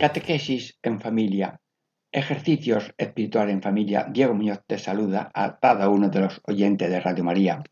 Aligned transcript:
Catequesis 0.00 0.78
en 0.82 0.98
familia. 0.98 1.60
Ejercicios 2.10 2.94
espirituales 2.96 3.52
en 3.52 3.60
familia. 3.60 4.06
Diego 4.10 4.32
Muñoz 4.32 4.62
te 4.66 4.78
saluda 4.78 5.30
a 5.34 5.58
cada 5.58 5.90
uno 5.90 6.08
de 6.08 6.20
los 6.20 6.40
oyentes 6.46 6.88
de 6.88 7.00
Radio 7.00 7.22
María. 7.22 7.62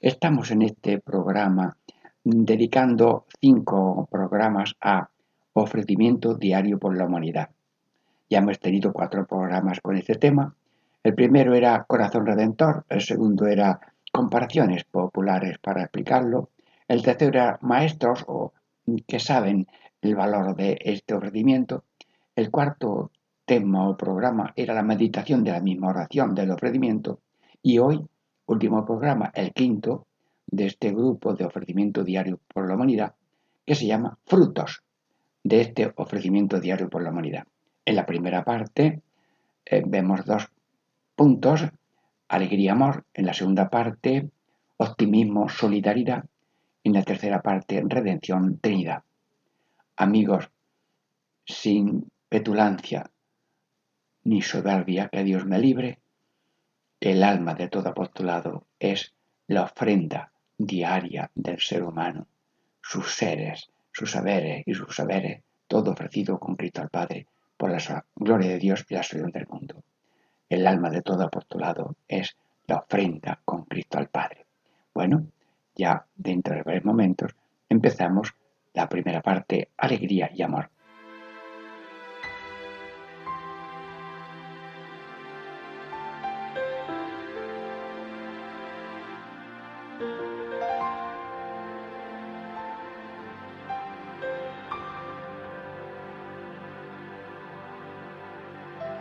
Estamos 0.00 0.52
en 0.52 0.62
este 0.62 1.00
programa 1.00 1.76
dedicando 2.22 3.26
cinco 3.40 4.06
programas 4.08 4.76
a 4.80 5.10
ofrecimiento 5.54 6.36
diario 6.36 6.78
por 6.78 6.96
la 6.96 7.06
humanidad. 7.06 7.50
Ya 8.30 8.38
hemos 8.38 8.60
tenido 8.60 8.92
cuatro 8.92 9.26
programas 9.26 9.80
con 9.80 9.96
este 9.96 10.14
tema. 10.14 10.54
El 11.02 11.16
primero 11.16 11.52
era 11.52 11.82
Corazón 11.82 12.26
Redentor, 12.26 12.84
el 12.90 13.00
segundo 13.00 13.48
era 13.48 13.80
comparaciones 14.12 14.84
populares 14.84 15.58
para 15.58 15.82
explicarlo, 15.82 16.50
el 16.86 17.02
tercero 17.02 17.30
era 17.30 17.58
maestros 17.60 18.24
o 18.28 18.52
que 19.08 19.18
saben 19.18 19.66
el 20.02 20.14
valor 20.16 20.54
de 20.56 20.78
este 20.80 21.14
ofrecimiento. 21.14 21.84
El 22.36 22.50
cuarto 22.50 23.10
tema 23.46 23.88
o 23.88 23.96
programa 23.96 24.52
era 24.56 24.74
la 24.74 24.82
meditación 24.82 25.44
de 25.44 25.52
la 25.52 25.60
misma 25.60 25.88
oración 25.88 26.34
del 26.34 26.50
ofrecimiento 26.50 27.20
y 27.62 27.78
hoy, 27.78 28.04
último 28.46 28.84
programa, 28.84 29.30
el 29.34 29.52
quinto 29.52 30.06
de 30.46 30.66
este 30.66 30.90
grupo 30.90 31.34
de 31.34 31.44
ofrecimiento 31.44 32.04
diario 32.04 32.40
por 32.52 32.68
la 32.68 32.74
humanidad, 32.74 33.14
que 33.64 33.74
se 33.74 33.86
llama 33.86 34.18
Frutos 34.26 34.82
de 35.44 35.60
este 35.60 35.92
ofrecimiento 35.96 36.60
diario 36.60 36.90
por 36.90 37.02
la 37.02 37.10
humanidad. 37.10 37.44
En 37.84 37.96
la 37.96 38.06
primera 38.06 38.44
parte 38.44 39.00
eh, 39.64 39.82
vemos 39.86 40.24
dos 40.24 40.48
puntos, 41.14 41.64
alegría, 42.28 42.72
amor. 42.72 43.04
En 43.14 43.26
la 43.26 43.34
segunda 43.34 43.68
parte, 43.68 44.30
optimismo, 44.76 45.48
solidaridad. 45.48 46.24
En 46.84 46.94
la 46.94 47.02
tercera 47.02 47.42
parte, 47.42 47.82
redención, 47.86 48.58
Trinidad. 48.58 49.02
Amigos, 49.96 50.50
sin 51.44 52.10
petulancia 52.28 53.10
ni 54.24 54.40
soberbia, 54.40 55.08
que 55.08 55.22
Dios 55.22 55.44
me 55.44 55.58
libre, 55.58 55.98
el 57.00 57.22
alma 57.22 57.54
de 57.54 57.68
todo 57.68 57.90
apostolado 57.90 58.66
es 58.78 59.12
la 59.48 59.64
ofrenda 59.64 60.32
diaria 60.56 61.30
del 61.34 61.60
ser 61.60 61.82
humano, 61.82 62.26
sus 62.80 63.14
seres, 63.14 63.70
sus 63.92 64.12
saberes 64.12 64.62
y 64.66 64.74
sus 64.74 64.94
saberes, 64.94 65.42
todo 65.66 65.90
ofrecido 65.90 66.38
con 66.38 66.56
Cristo 66.56 66.80
al 66.80 66.88
Padre 66.88 67.26
por 67.56 67.70
la 67.70 68.04
gloria 68.16 68.50
de 68.50 68.58
Dios 68.58 68.86
y 68.88 68.94
la 68.94 69.02
salvación 69.02 69.32
del 69.32 69.46
mundo. 69.48 69.82
El 70.48 70.66
alma 70.66 70.90
de 70.90 71.02
todo 71.02 71.24
apostolado 71.24 71.96
es 72.08 72.36
la 72.66 72.76
ofrenda 72.76 73.40
con 73.44 73.64
Cristo 73.64 73.98
al 73.98 74.08
Padre. 74.08 74.46
Bueno, 74.94 75.26
ya 75.74 76.06
dentro 76.14 76.54
de 76.54 76.62
varios 76.62 76.84
momentos 76.84 77.34
empezamos 77.68 78.34
la 78.74 78.88
primera 78.88 79.20
parte, 79.20 79.70
alegría 79.76 80.30
y 80.34 80.42
amor. 80.42 80.70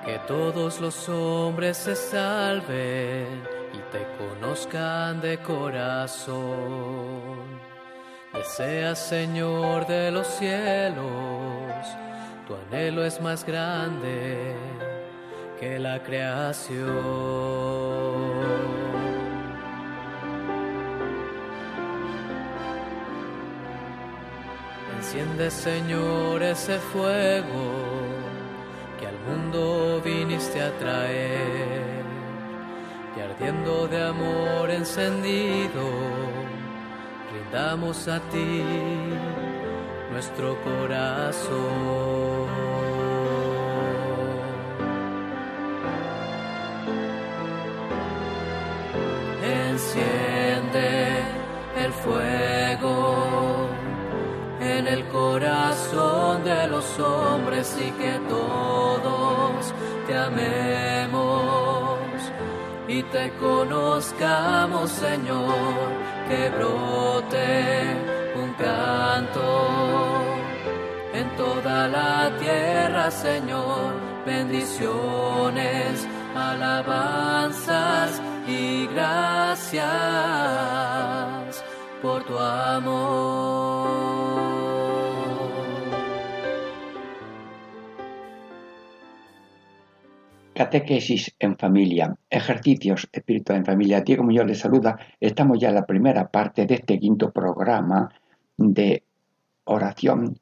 Que 0.06 0.20
todos 0.28 0.82
los 0.82 1.08
hombres 1.10 1.78
se 1.78 1.96
salven 1.96 3.44
y 3.74 3.78
te 3.92 4.06
conozcan 4.18 5.22
de 5.22 5.38
corazón 5.38 6.82
Desea, 8.34 8.96
Señor 8.96 9.86
de 9.88 10.10
los 10.10 10.26
cielos, 10.26 11.04
tu 12.48 12.56
anhelo 12.56 13.04
es 13.04 13.20
más 13.20 13.46
grande 13.46 14.56
que 15.60 15.78
la 15.78 16.02
creación. 16.02 16.88
Enciende, 24.96 25.52
Señor, 25.52 26.42
ese 26.42 26.80
fuego 26.80 27.64
que 28.98 29.08
al 29.08 29.20
mundo 29.28 30.02
viniste 30.06 30.62
a 30.62 30.72
traer, 30.80 32.02
y 33.18 33.20
ardiendo 33.20 33.90
de 33.90 34.04
amor 34.08 34.72
encendido 34.72 36.31
damos 37.52 38.08
a 38.08 38.20
ti 38.32 38.64
nuestro 40.12 40.58
corazón. 40.64 41.52
Enciende 49.44 51.24
el 51.84 51.92
fuego 51.92 53.68
en 54.62 54.88
el 54.88 55.04
corazón 55.08 56.44
de 56.44 56.68
los 56.68 57.00
hombres 57.00 57.76
y 57.80 57.92
que 57.92 58.20
todos 58.30 59.74
te 60.08 60.18
amemos 60.18 62.00
y 62.88 63.04
te 63.04 63.32
conozcamos, 63.40 64.90
Señor 64.92 66.01
que 66.32 66.50
brote 66.58 67.50
un 68.42 68.50
canto 68.54 69.48
en 71.14 71.28
toda 71.36 71.88
la 71.90 72.32
tierra, 72.40 73.12
Señor. 73.12 73.94
Bendiciones, 74.26 76.08
alabanzas 76.34 78.22
y 78.48 78.88
gracias 78.88 79.84
por 82.02 82.24
tu 82.24 82.40
amor. 82.40 83.71
Catequesis 90.62 91.36
en 91.40 91.58
familia, 91.58 92.16
ejercicios 92.30 93.10
espirituales 93.12 93.62
en 93.62 93.66
familia. 93.66 94.02
Diego 94.02 94.24
Muñoz 94.24 94.46
les 94.46 94.60
saluda. 94.60 94.96
Estamos 95.20 95.58
ya 95.58 95.70
en 95.70 95.74
la 95.74 95.88
primera 95.88 96.30
parte 96.30 96.68
de 96.68 96.76
este 96.76 97.00
quinto 97.00 97.32
programa 97.32 98.14
de 98.58 99.04
oración, 99.64 100.38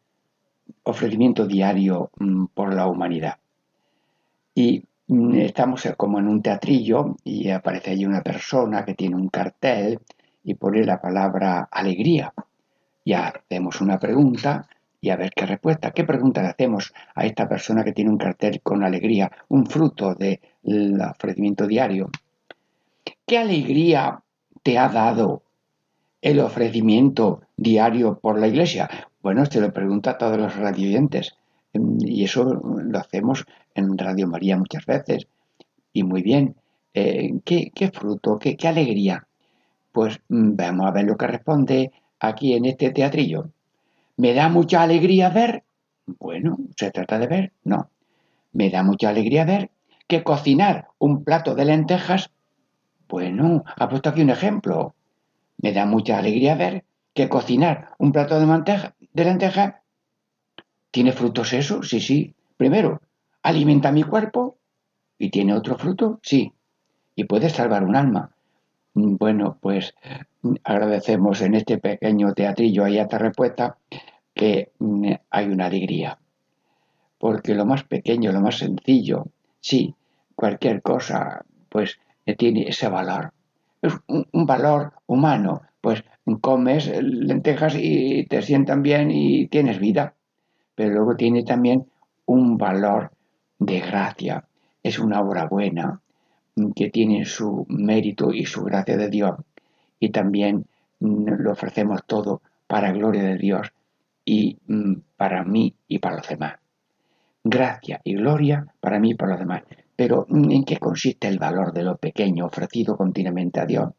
ofrecimiento 0.83 1.45
diario 1.47 2.11
mm, 2.19 2.47
por 2.47 2.73
la 2.73 2.87
humanidad. 2.87 3.37
Y 4.53 4.83
mm, 5.07 5.35
estamos 5.35 5.87
como 5.95 6.19
en 6.19 6.27
un 6.27 6.41
teatrillo 6.41 7.15
y 7.23 7.49
aparece 7.49 7.91
allí 7.91 8.05
una 8.05 8.21
persona 8.21 8.83
que 8.83 8.95
tiene 8.95 9.15
un 9.15 9.29
cartel 9.29 9.99
y 10.43 10.53
pone 10.55 10.83
la 10.83 10.99
palabra 10.99 11.69
alegría. 11.71 12.33
Y 13.05 13.13
hacemos 13.13 13.79
una 13.79 13.97
pregunta 13.97 14.67
y 15.01 15.09
a 15.09 15.15
ver 15.15 15.31
qué 15.35 15.45
respuesta. 15.45 15.91
¿Qué 15.91 16.03
pregunta 16.03 16.41
le 16.41 16.49
hacemos 16.49 16.93
a 17.15 17.25
esta 17.25 17.47
persona 17.47 17.83
que 17.83 17.93
tiene 17.93 18.11
un 18.11 18.17
cartel 18.17 18.61
con 18.61 18.83
alegría, 18.83 19.31
un 19.47 19.65
fruto 19.65 20.15
del 20.15 21.01
ofrecimiento 21.01 21.67
diario? 21.67 22.09
¿Qué 23.25 23.37
alegría 23.37 24.21
te 24.63 24.77
ha 24.77 24.89
dado 24.89 25.43
el 26.21 26.39
ofrecimiento 26.39 27.41
diario 27.55 28.19
por 28.19 28.39
la 28.39 28.47
iglesia? 28.47 28.89
Bueno, 29.21 29.45
se 29.45 29.61
lo 29.61 29.71
pregunta 29.71 30.11
a 30.11 30.17
todos 30.17 30.37
los 30.37 30.55
radioyentes. 30.55 31.35
Em, 31.73 31.97
y 32.01 32.23
eso 32.23 32.43
lo 32.43 32.99
hacemos 32.99 33.45
en 33.75 33.97
Radio 33.97 34.27
María 34.27 34.57
muchas 34.57 34.85
veces. 34.85 35.27
Y 35.93 36.03
muy 36.03 36.21
bien. 36.21 36.55
Eh, 36.93 37.39
¿qué, 37.45 37.91
fruto? 37.93 38.39
Qué, 38.39 38.57
¿Qué 38.57 38.67
alegría? 38.67 39.27
Pues 39.91 40.19
mm, 40.29 40.55
vamos 40.55 40.87
a 40.87 40.91
ver 40.91 41.05
lo 41.05 41.17
que 41.17 41.27
responde 41.27 41.91
aquí 42.19 42.53
en 42.53 42.65
este 42.65 42.91
teatrillo. 42.91 43.49
¿Me 44.19 44.33
da 44.33 44.49
mucha 44.49 44.81
alegría 44.81 45.29
ver? 45.29 45.63
Bueno, 46.05 46.57
¿se 46.75 46.91
trata 46.91 47.17
de 47.19 47.27
ver? 47.27 47.53
No. 47.63 47.89
Me 48.51 48.69
da 48.69 48.83
mucha 48.83 49.07
alegría 49.07 49.45
ver 49.45 49.71
que 50.09 50.25
cocinar 50.25 50.89
un 50.97 51.23
plato 51.23 51.55
de 51.55 51.63
lentejas, 51.63 52.29
bueno, 53.07 53.63
ha 53.65 53.87
puesto 53.87 54.09
aquí 54.09 54.21
un 54.21 54.31
ejemplo. 54.31 54.93
Me 55.59 55.71
da 55.71 55.85
mucha 55.85 56.17
alegría 56.17 56.55
ver 56.55 56.83
que 57.13 57.29
cocinar 57.29 57.91
un 57.97 58.11
plato 58.11 58.37
de, 58.41 58.91
de 59.13 59.23
lentejas 59.23 59.75
tiene 60.91 61.13
frutos 61.13 61.53
eso, 61.53 61.81
sí, 61.81 62.01
sí. 62.01 62.35
Primero, 62.57 63.01
alimenta 63.41 63.89
mi 63.93 64.03
cuerpo 64.03 64.57
y 65.17 65.29
tiene 65.29 65.53
otro 65.53 65.77
fruto, 65.77 66.19
sí. 66.23 66.51
Y 67.15 67.23
puede 67.23 67.49
salvar 67.49 67.85
un 67.85 67.95
alma. 67.95 68.35
Bueno, 68.93 69.57
pues 69.61 69.93
agradecemos 70.63 71.41
en 71.41 71.55
este 71.55 71.77
pequeño 71.77 72.33
teatrillo 72.33 72.85
ahí 72.85 72.97
a 72.97 73.03
esta 73.03 73.17
respuesta 73.17 73.77
que 74.33 74.71
mm, 74.79 75.11
hay 75.29 75.45
una 75.47 75.67
alegría. 75.67 76.17
Porque 77.17 77.53
lo 77.53 77.65
más 77.65 77.83
pequeño, 77.83 78.31
lo 78.31 78.41
más 78.41 78.57
sencillo, 78.57 79.27
sí, 79.59 79.93
cualquier 80.35 80.81
cosa, 80.81 81.45
pues 81.69 81.99
tiene 82.37 82.67
ese 82.67 82.87
valor. 82.89 83.33
Es 83.81 83.93
un, 84.07 84.25
valor 84.45 84.93
humano, 85.05 85.61
pues 85.81 86.03
comes 86.41 86.91
lentejas 87.01 87.75
y 87.77 88.25
te 88.25 88.41
sientan 88.41 88.83
bien 88.83 89.11
y 89.11 89.47
tienes 89.47 89.79
vida, 89.79 90.15
pero 90.75 90.91
luego 90.91 91.15
tiene 91.15 91.43
también 91.43 91.87
un 92.25 92.57
valor 92.57 93.11
de 93.57 93.79
gracia. 93.79 94.45
Es 94.83 94.99
una 94.99 95.21
obra 95.21 95.45
buena 95.45 96.01
que 96.75 96.89
tiene 96.89 97.25
su 97.25 97.65
mérito 97.69 98.33
y 98.33 98.45
su 98.45 98.63
gracia 98.63 98.97
de 98.97 99.09
Dios 99.09 99.35
y 99.99 100.09
también 100.09 100.65
mm, 100.99 101.29
lo 101.39 101.51
ofrecemos 101.51 102.01
todo 102.05 102.41
para 102.67 102.91
gloria 102.91 103.23
de 103.23 103.37
Dios 103.37 103.67
y 104.25 104.57
mm, 104.67 104.93
para 105.17 105.43
mí 105.43 105.75
y 105.87 105.99
para 105.99 106.17
los 106.17 106.27
demás. 106.27 106.55
Gracia 107.43 108.01
y 108.03 108.15
gloria 108.15 108.65
para 108.79 108.99
mí 108.99 109.11
y 109.11 109.15
para 109.15 109.31
los 109.31 109.39
demás. 109.39 109.63
Pero 109.95 110.25
¿en 110.29 110.63
qué 110.63 110.77
consiste 110.77 111.27
el 111.27 111.39
valor 111.39 111.73
de 111.73 111.83
lo 111.83 111.97
pequeño 111.97 112.45
ofrecido 112.45 112.95
continuamente 112.95 113.59
a 113.59 113.65
Dios? 113.65 113.89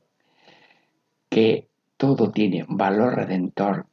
Que 1.29 1.69
todo 1.97 2.31
tiene 2.31 2.65
valor 2.69 3.17
redentor 3.17 3.87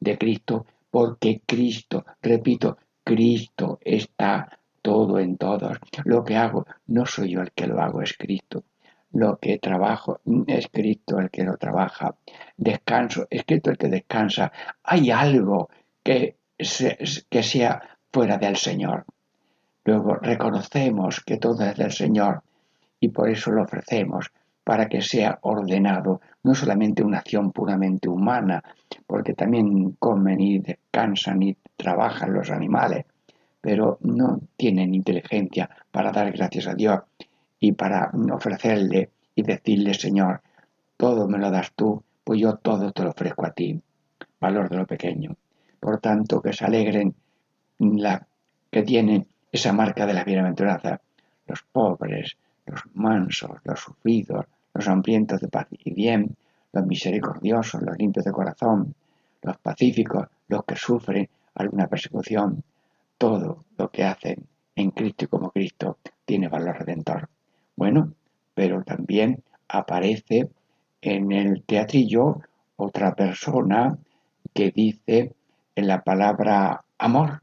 de 0.00 0.18
Cristo 0.18 0.66
porque 0.90 1.40
Cristo, 1.46 2.04
repito, 2.20 2.76
Cristo 3.04 3.78
está 3.80 4.58
todo 4.82 5.18
en 5.18 5.36
todos. 5.38 5.78
Lo 6.04 6.24
que 6.24 6.36
hago 6.36 6.66
no 6.86 7.06
soy 7.06 7.30
yo 7.30 7.40
el 7.40 7.52
que 7.52 7.66
lo 7.66 7.80
hago, 7.80 8.02
es 8.02 8.14
Cristo. 8.18 8.64
Lo 9.12 9.38
que 9.38 9.58
trabajo 9.58 10.20
es 10.46 10.68
Cristo 10.68 11.18
el 11.18 11.30
que 11.30 11.44
lo 11.44 11.56
trabaja. 11.56 12.14
Descanso, 12.56 13.26
es 13.30 13.44
Cristo 13.44 13.70
el 13.70 13.78
que 13.78 13.88
descansa. 13.88 14.52
Hay 14.84 15.10
algo 15.10 15.68
que, 16.02 16.36
que 16.56 17.42
sea 17.42 17.82
fuera 18.12 18.36
del 18.38 18.56
Señor. 18.56 19.04
Luego 19.84 20.16
reconocemos 20.16 21.20
que 21.20 21.38
todo 21.38 21.64
es 21.64 21.76
del 21.76 21.92
Señor 21.92 22.42
y 23.00 23.08
por 23.08 23.28
eso 23.28 23.50
lo 23.50 23.62
ofrecemos, 23.62 24.30
para 24.62 24.88
que 24.88 25.02
sea 25.02 25.40
ordenado, 25.42 26.20
no 26.44 26.54
solamente 26.54 27.02
una 27.02 27.18
acción 27.18 27.50
puramente 27.50 28.08
humana, 28.08 28.62
porque 29.08 29.34
también 29.34 29.92
comen 29.98 30.40
y 30.40 30.60
descansan 30.60 31.42
y 31.42 31.56
trabajan 31.76 32.32
los 32.32 32.50
animales, 32.50 33.06
pero 33.62 33.96
no 34.02 34.40
tienen 34.56 34.92
inteligencia 34.92 35.70
para 35.90 36.10
dar 36.10 36.32
gracias 36.32 36.66
a 36.66 36.74
Dios 36.74 37.00
y 37.60 37.72
para 37.72 38.10
ofrecerle 38.32 39.10
y 39.36 39.42
decirle, 39.42 39.94
Señor, 39.94 40.42
todo 40.96 41.28
me 41.28 41.38
lo 41.38 41.50
das 41.50 41.72
tú, 41.72 42.02
pues 42.24 42.40
yo 42.40 42.56
todo 42.56 42.90
te 42.92 43.04
lo 43.04 43.10
ofrezco 43.10 43.46
a 43.46 43.52
ti. 43.52 43.80
Valor 44.40 44.68
de 44.68 44.76
lo 44.76 44.86
pequeño. 44.86 45.36
Por 45.78 46.00
tanto, 46.00 46.42
que 46.42 46.52
se 46.52 46.64
alegren 46.64 47.14
la 47.78 48.26
que 48.70 48.82
tienen 48.82 49.28
esa 49.52 49.72
marca 49.72 50.06
de 50.06 50.14
la 50.14 50.24
bienaventuranza, 50.24 51.00
los 51.46 51.62
pobres, 51.62 52.36
los 52.66 52.82
mansos, 52.94 53.58
los 53.64 53.78
sufridos, 53.78 54.46
los 54.74 54.88
hambrientos 54.88 55.40
de 55.40 55.48
paz 55.48 55.68
y 55.70 55.92
bien, 55.94 56.36
los 56.72 56.84
misericordiosos, 56.84 57.82
los 57.82 57.96
limpios 57.96 58.24
de 58.24 58.32
corazón, 58.32 58.94
los 59.42 59.56
pacíficos, 59.58 60.26
los 60.48 60.64
que 60.64 60.74
sufren 60.74 61.28
alguna 61.54 61.86
persecución, 61.86 62.64
todo 63.22 63.66
lo 63.78 63.88
que 63.88 64.02
hacen 64.02 64.48
en 64.74 64.90
Cristo 64.90 65.26
y 65.26 65.28
como 65.28 65.52
Cristo 65.52 65.98
tiene 66.24 66.48
valor 66.48 66.80
redentor. 66.80 67.28
Bueno, 67.76 68.14
pero 68.52 68.82
también 68.82 69.44
aparece 69.68 70.50
en 71.00 71.30
el 71.30 71.62
teatrillo 71.62 72.40
otra 72.74 73.14
persona 73.14 73.96
que 74.52 74.72
dice 74.72 75.36
en 75.76 75.86
la 75.86 76.02
palabra 76.02 76.84
amor, 76.98 77.42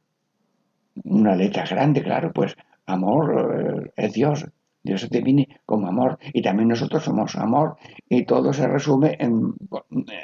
una 1.05 1.37
letra 1.37 1.63
grande, 1.63 2.03
claro, 2.03 2.33
pues 2.33 2.57
amor 2.85 3.87
eh, 3.87 3.93
es 3.95 4.11
Dios. 4.11 4.45
Dios 4.83 4.99
se 4.99 5.07
define 5.07 5.47
como 5.65 5.87
amor 5.87 6.19
y 6.33 6.41
también 6.41 6.67
nosotros 6.67 7.05
somos 7.05 7.37
amor 7.37 7.77
y 8.09 8.25
todo 8.25 8.51
se 8.51 8.67
resume 8.67 9.15
en, 9.17 9.53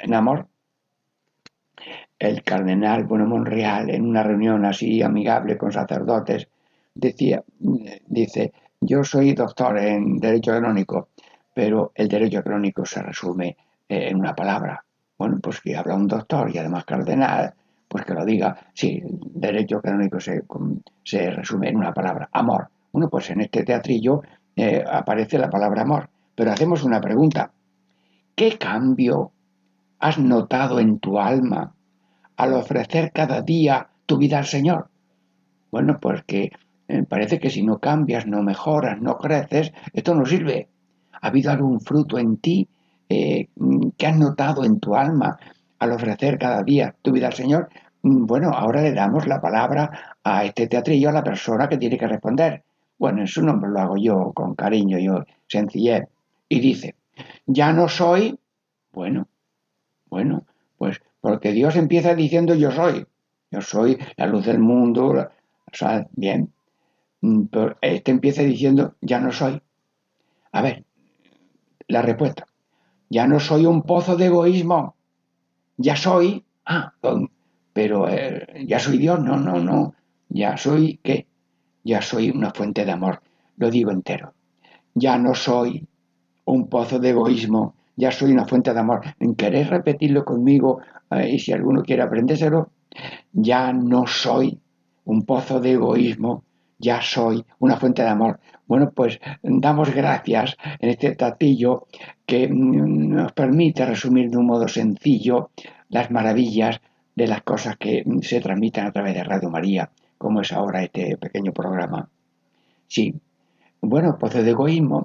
en 0.02 0.12
amor. 0.12 0.48
El 2.18 2.42
cardenal 2.42 3.04
Bueno 3.04 3.26
Monreal, 3.26 3.90
en 3.90 4.06
una 4.06 4.22
reunión 4.22 4.64
así 4.64 5.02
amigable 5.02 5.58
con 5.58 5.72
sacerdotes, 5.72 6.48
decía, 6.94 7.42
dice, 8.06 8.52
yo 8.80 9.04
soy 9.04 9.34
doctor 9.34 9.78
en 9.78 10.16
derecho 10.16 10.52
canónico, 10.52 11.08
pero 11.52 11.92
el 11.94 12.08
derecho 12.08 12.42
canónico 12.42 12.84
se 12.84 13.02
resume 13.02 13.56
eh, 13.88 14.08
en 14.08 14.16
una 14.16 14.34
palabra. 14.34 14.82
Bueno, 15.18 15.38
pues 15.42 15.60
que 15.60 15.76
habla 15.76 15.94
un 15.94 16.06
doctor 16.06 16.50
y 16.54 16.58
además 16.58 16.84
cardenal, 16.84 17.54
pues 17.88 18.04
que 18.04 18.14
lo 18.14 18.24
diga, 18.24 18.56
sí, 18.74 19.02
derecho 19.04 19.80
canónico 19.80 20.20
se, 20.20 20.42
se 21.04 21.30
resume 21.30 21.68
en 21.68 21.76
una 21.76 21.92
palabra, 21.92 22.28
amor. 22.32 22.68
Bueno, 22.92 23.08
pues 23.08 23.30
en 23.30 23.42
este 23.42 23.62
teatrillo 23.62 24.22
eh, 24.56 24.82
aparece 24.90 25.38
la 25.38 25.50
palabra 25.50 25.82
amor. 25.82 26.08
Pero 26.34 26.52
hacemos 26.52 26.82
una 26.82 27.00
pregunta. 27.00 27.50
¿Qué 28.34 28.58
cambio 28.58 29.32
has 29.98 30.18
notado 30.18 30.80
en 30.80 30.98
tu 30.98 31.18
alma 31.18 31.72
al 32.36 32.54
ofrecer 32.54 33.12
cada 33.12 33.42
día 33.42 33.88
tu 34.06 34.18
vida 34.18 34.38
al 34.38 34.46
Señor? 34.46 34.88
Bueno, 35.70 35.98
pues 36.00 36.22
que 36.24 36.52
eh, 36.88 37.02
parece 37.08 37.38
que 37.38 37.50
si 37.50 37.62
no 37.62 37.78
cambias, 37.78 38.26
no 38.26 38.42
mejoras, 38.42 39.00
no 39.00 39.18
creces, 39.18 39.72
esto 39.92 40.14
no 40.14 40.24
sirve. 40.24 40.68
¿Ha 41.20 41.28
habido 41.28 41.50
algún 41.50 41.80
fruto 41.80 42.18
en 42.18 42.36
ti 42.36 42.68
eh, 43.08 43.48
que 43.96 44.06
has 44.06 44.16
notado 44.16 44.64
en 44.64 44.80
tu 44.80 44.94
alma 44.96 45.38
al 45.78 45.92
ofrecer 45.92 46.38
cada 46.38 46.62
día 46.62 46.94
tu 47.02 47.12
vida 47.12 47.28
al 47.28 47.34
Señor, 47.34 47.68
mm, 48.02 48.26
bueno, 48.26 48.50
ahora 48.50 48.82
le 48.82 48.92
damos 48.92 49.26
la 49.26 49.40
palabra 49.40 50.16
a 50.24 50.44
este 50.44 50.66
teatrillo 50.66 51.10
a 51.10 51.12
la 51.12 51.24
persona 51.24 51.68
que 51.68 51.78
tiene 51.78 51.98
que 51.98 52.06
responder. 52.06 52.64
Bueno, 52.98 53.20
en 53.20 53.26
su 53.26 53.42
nombre 53.42 53.70
lo 53.70 53.80
hago 53.80 53.96
yo 53.96 54.32
con 54.34 54.54
cariño, 54.54 54.98
yo 54.98 55.24
sencillez. 55.46 56.08
Y 56.48 56.60
dice, 56.60 56.96
ya 57.46 57.72
no 57.72 57.88
soy, 57.88 58.38
bueno, 58.92 59.28
bueno, 60.08 60.44
pues 60.78 61.00
porque 61.26 61.50
Dios 61.50 61.74
empieza 61.74 62.14
diciendo 62.14 62.54
yo 62.54 62.70
soy, 62.70 63.04
yo 63.50 63.60
soy 63.60 63.98
la 64.16 64.28
luz 64.28 64.46
del 64.46 64.60
mundo, 64.60 65.06
o 65.08 65.76
sea, 65.76 66.06
bien, 66.12 66.52
mm, 67.20 67.46
pero 67.46 67.76
este 67.80 68.12
empieza 68.12 68.42
diciendo 68.42 68.94
ya 69.00 69.18
no 69.18 69.32
soy. 69.32 69.60
A 70.52 70.62
ver, 70.62 70.84
la 71.88 72.02
respuesta, 72.02 72.46
ya 73.10 73.26
no 73.26 73.40
soy 73.40 73.66
un 73.66 73.82
pozo 73.82 74.14
de 74.16 74.26
egoísmo, 74.26 74.94
ya 75.76 75.96
soy, 75.96 76.44
ah, 76.64 76.94
pero 77.72 78.08
eh, 78.08 78.64
ya 78.64 78.78
soy 78.78 78.96
Dios, 78.96 79.18
no, 79.18 79.36
no, 79.36 79.58
no, 79.58 79.94
ya 80.28 80.56
soy, 80.56 81.00
¿qué? 81.02 81.26
Ya 81.82 82.02
soy 82.02 82.30
una 82.30 82.52
fuente 82.52 82.84
de 82.84 82.92
amor, 82.92 83.20
lo 83.56 83.68
digo 83.68 83.90
entero. 83.90 84.32
Ya 84.94 85.18
no 85.18 85.34
soy 85.34 85.88
un 86.44 86.68
pozo 86.68 87.00
de 87.00 87.10
egoísmo, 87.10 87.74
ya 87.96 88.10
soy 88.12 88.32
una 88.32 88.46
fuente 88.46 88.72
de 88.72 88.80
amor. 88.80 89.00
¿Queréis 89.36 89.68
repetirlo 89.68 90.24
conmigo? 90.24 90.80
Eh, 91.10 91.30
y 91.30 91.38
si 91.38 91.52
alguno 91.52 91.82
quiere 91.82 92.02
aprendérselo, 92.02 92.70
ya 93.32 93.72
no 93.72 94.06
soy 94.06 94.60
un 95.04 95.22
pozo 95.24 95.60
de 95.60 95.72
egoísmo, 95.72 96.44
ya 96.78 97.00
soy 97.00 97.44
una 97.58 97.76
fuente 97.76 98.02
de 98.02 98.08
amor. 98.08 98.40
Bueno, 98.66 98.90
pues 98.94 99.20
damos 99.42 99.94
gracias 99.94 100.56
en 100.80 100.90
este 100.90 101.14
tatillo 101.14 101.86
que 102.26 102.48
mm, 102.48 103.14
nos 103.14 103.32
permite 103.32 103.86
resumir 103.86 104.30
de 104.30 104.36
un 104.36 104.46
modo 104.46 104.68
sencillo 104.68 105.50
las 105.88 106.10
maravillas 106.10 106.80
de 107.14 107.26
las 107.26 107.42
cosas 107.42 107.76
que 107.76 108.04
se 108.22 108.40
transmiten 108.40 108.84
a 108.84 108.92
través 108.92 109.14
de 109.14 109.24
Radio 109.24 109.48
María, 109.48 109.90
como 110.18 110.42
es 110.42 110.52
ahora 110.52 110.82
este 110.82 111.16
pequeño 111.16 111.52
programa. 111.52 112.08
Sí, 112.88 113.14
bueno, 113.80 114.16
pues 114.18 114.34
el 114.34 114.48
egoísmo, 114.48 115.02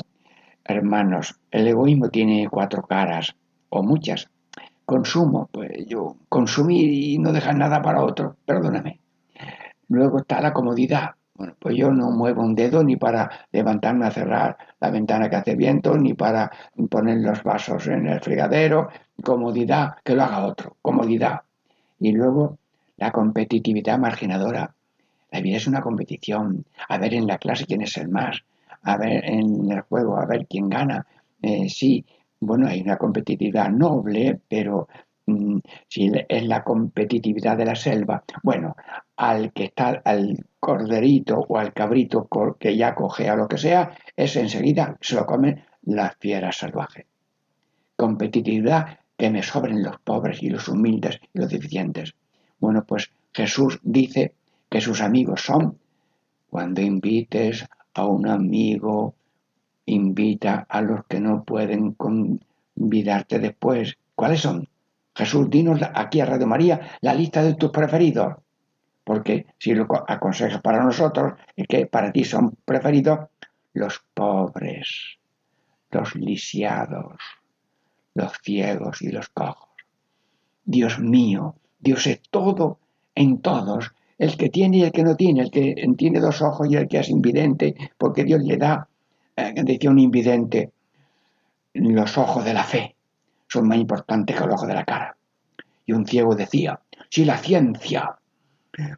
hermanos, 0.66 1.40
el 1.52 1.68
egoísmo 1.68 2.10
tiene 2.10 2.48
cuatro 2.50 2.84
caras, 2.84 3.36
o 3.70 3.84
muchas. 3.84 4.30
consumo, 4.86 5.50
pues 5.52 5.86
yo 5.88 6.18
consumir 6.28 6.92
y 6.92 7.18
no 7.18 7.32
dejar 7.32 7.56
nada 7.56 7.82
para 7.82 8.04
otro, 8.04 8.36
perdóname. 8.46 9.00
Luego 9.88 10.20
está 10.20 10.42
la 10.42 10.54
comodidad. 10.54 11.12
Bueno, 11.34 11.56
pues 11.58 11.76
yo 11.76 11.92
no 11.92 12.12
muevo 12.12 12.44
un 12.44 12.56
dedo 12.56 12.84
ni 12.84 12.98
para 12.98 13.48
levantarme 13.52 14.06
a 14.06 14.12
cerrar 14.12 14.58
la 14.80 14.92
ventana 14.92 15.30
que 15.30 15.38
hace 15.38 15.56
viento, 15.56 15.98
ni 15.98 16.14
para 16.14 16.52
poner 16.90 17.18
los 17.20 17.42
vasos 17.42 17.88
en 17.88 18.08
el 18.08 18.20
fregadero. 18.20 18.90
Comodidad, 19.24 19.96
que 20.04 20.16
lo 20.16 20.24
haga 20.24 20.46
otro. 20.46 20.78
Comodidad. 20.82 21.42
Y 22.00 22.12
luego 22.12 22.58
la 22.98 23.12
competitividad 23.12 23.98
marginadora. 23.98 24.76
La 25.32 25.42
vida 25.42 25.58
es 25.58 25.68
una 25.68 25.82
competición. 25.82 26.66
A 26.88 26.98
ver 26.98 27.14
en 27.14 27.26
la 27.26 27.38
clase 27.38 27.66
quién 27.66 27.82
es 27.82 27.98
el 27.98 28.10
más. 28.10 28.44
A 28.84 28.98
ver 28.98 29.24
en 29.26 29.72
el 29.72 29.82
juego, 29.82 30.18
a 30.18 30.26
ver 30.26 30.48
quién 30.48 30.70
gana. 30.70 31.06
Eh, 31.42 31.70
sí, 31.70 32.06
bueno, 32.40 32.68
hay 32.68 32.82
una 32.82 32.98
competitividad 32.98 33.70
noble, 33.70 34.40
pero 34.48 34.88
mm, 35.28 35.60
si 35.88 36.12
es 36.28 36.44
la 36.46 36.64
competitividad 36.64 37.58
de 37.58 37.66
la 37.66 37.76
selva, 37.76 38.24
bueno, 38.44 38.76
al 39.16 39.54
que 39.54 39.66
está, 39.66 40.02
al 40.04 40.38
corderito 40.60 41.46
o 41.48 41.58
al 41.58 41.74
cabrito 41.74 42.28
que 42.60 42.76
ya 42.76 42.96
coge 42.96 43.30
o 43.32 43.36
lo 43.36 43.48
que 43.48 43.58
sea, 43.58 43.92
es 44.16 44.36
enseguida 44.36 44.98
se 45.02 45.16
lo 45.16 45.26
comen 45.26 45.64
las 45.84 46.16
fieras 46.18 46.58
salvajes. 46.58 47.06
Competitividad 47.96 49.00
que 49.18 49.30
me 49.30 49.44
sobren 49.44 49.84
los 49.84 50.00
pobres 50.00 50.42
y 50.42 50.50
los 50.50 50.68
humildes 50.68 51.20
y 51.34 51.40
los 51.40 51.50
deficientes. 51.50 52.16
Bueno, 52.60 52.84
pues 52.88 53.12
Jesús 53.34 53.80
dice 53.84 54.34
que 54.70 54.82
sus 54.82 55.02
amigos 55.02 55.42
son 55.42 55.78
cuando 56.50 56.82
invites 56.82 57.66
a 57.94 58.06
un 58.06 58.28
amigo 58.28 59.16
invita 59.86 60.66
a 60.70 60.82
los 60.82 61.06
que 61.06 61.20
no 61.20 61.44
pueden 61.44 61.94
convidarte 61.94 63.40
después. 63.40 63.98
¿Cuáles 64.16 64.42
son? 64.42 64.68
Jesús, 65.16 65.50
dinos 65.50 65.82
aquí 65.94 66.22
a 66.22 66.26
Radio 66.26 66.48
María 66.48 66.80
la 67.02 67.14
lista 67.14 67.44
de 67.44 67.56
tus 67.56 67.72
preferidos. 67.72 68.36
Porque 69.04 69.48
si 69.58 69.74
lo 69.74 69.88
aconsejas 70.08 70.62
para 70.62 70.84
nosotros, 70.84 71.34
es 71.56 71.68
que 71.68 71.86
para 71.88 72.12
ti 72.12 72.24
son 72.24 72.56
preferidos 72.64 73.20
los 73.74 74.04
pobres, 74.14 75.18
los 75.90 76.16
lisiados, 76.16 77.18
los 78.14 78.32
ciegos 78.44 79.02
y 79.02 79.12
los 79.12 79.30
cojos. 79.30 79.70
Dios 80.64 81.00
mío, 81.00 81.56
Dios 81.80 82.06
es 82.08 82.22
todo 82.30 82.80
en 83.16 83.42
todos, 83.42 83.94
el 84.22 84.38
que 84.38 84.50
tiene 84.50 84.78
y 84.78 84.84
el 84.84 84.92
que 84.92 85.02
no 85.02 85.16
tiene, 85.16 85.42
el 85.42 85.50
que 85.50 85.74
tiene 85.98 86.20
dos 86.20 86.44
ojos 86.44 86.68
y 86.70 86.76
el 86.76 86.88
que 86.88 87.00
es 87.00 87.10
invidente, 87.10 87.74
porque 87.98 88.24
Dios 88.24 88.44
le 88.44 88.56
da 88.56 88.88
eh, 89.36 89.52
decía 89.56 89.90
un 89.90 89.98
invidente, 89.98 90.70
los 91.74 92.20
ojos 92.20 92.46
de 92.46 92.54
la 92.54 92.64
fe 92.64 92.96
son 93.48 93.68
más 93.68 93.80
importantes 93.80 94.36
que 94.36 94.46
los 94.46 94.54
ojos 94.54 94.68
de 94.68 94.76
la 94.76 94.86
cara. 94.86 95.18
Y 95.88 95.94
un 95.94 96.06
ciego 96.06 96.36
decía, 96.36 96.80
si 97.10 97.26
la 97.26 97.40
ciencia 97.40 98.16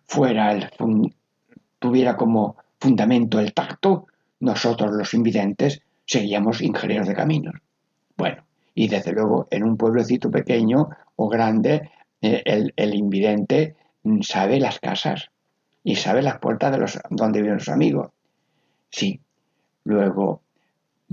fuera 0.06 0.52
el 0.52 0.70
tuviera 1.80 2.18
como 2.18 2.58
fundamento 2.78 3.40
el 3.40 3.54
tacto, 3.54 4.08
nosotros 4.42 4.92
los 4.92 5.14
invidentes 5.14 5.82
seríamos 6.06 6.60
ingenieros 6.62 7.08
de 7.08 7.16
caminos. 7.16 7.56
Bueno, 8.18 8.44
y 8.76 8.90
desde 8.90 9.14
luego 9.14 9.48
en 9.52 9.64
un 9.64 9.78
pueblecito 9.78 10.30
pequeño 10.30 10.90
o 11.16 11.30
grande, 11.30 11.92
eh, 12.22 12.42
el, 12.44 12.74
el, 12.76 12.94
invidente 12.94 13.78
sabe 14.22 14.60
las 14.60 14.80
casas 14.80 15.30
y 15.84 15.96
sabe 15.96 16.22
las 16.22 16.40
puertas 16.40 16.72
de 16.72 16.78
los 16.78 17.00
donde 17.10 17.42
viven 17.42 17.58
los 17.58 17.70
amigos. 17.70 18.12
Sí, 18.90 19.20
Luego, 19.86 20.42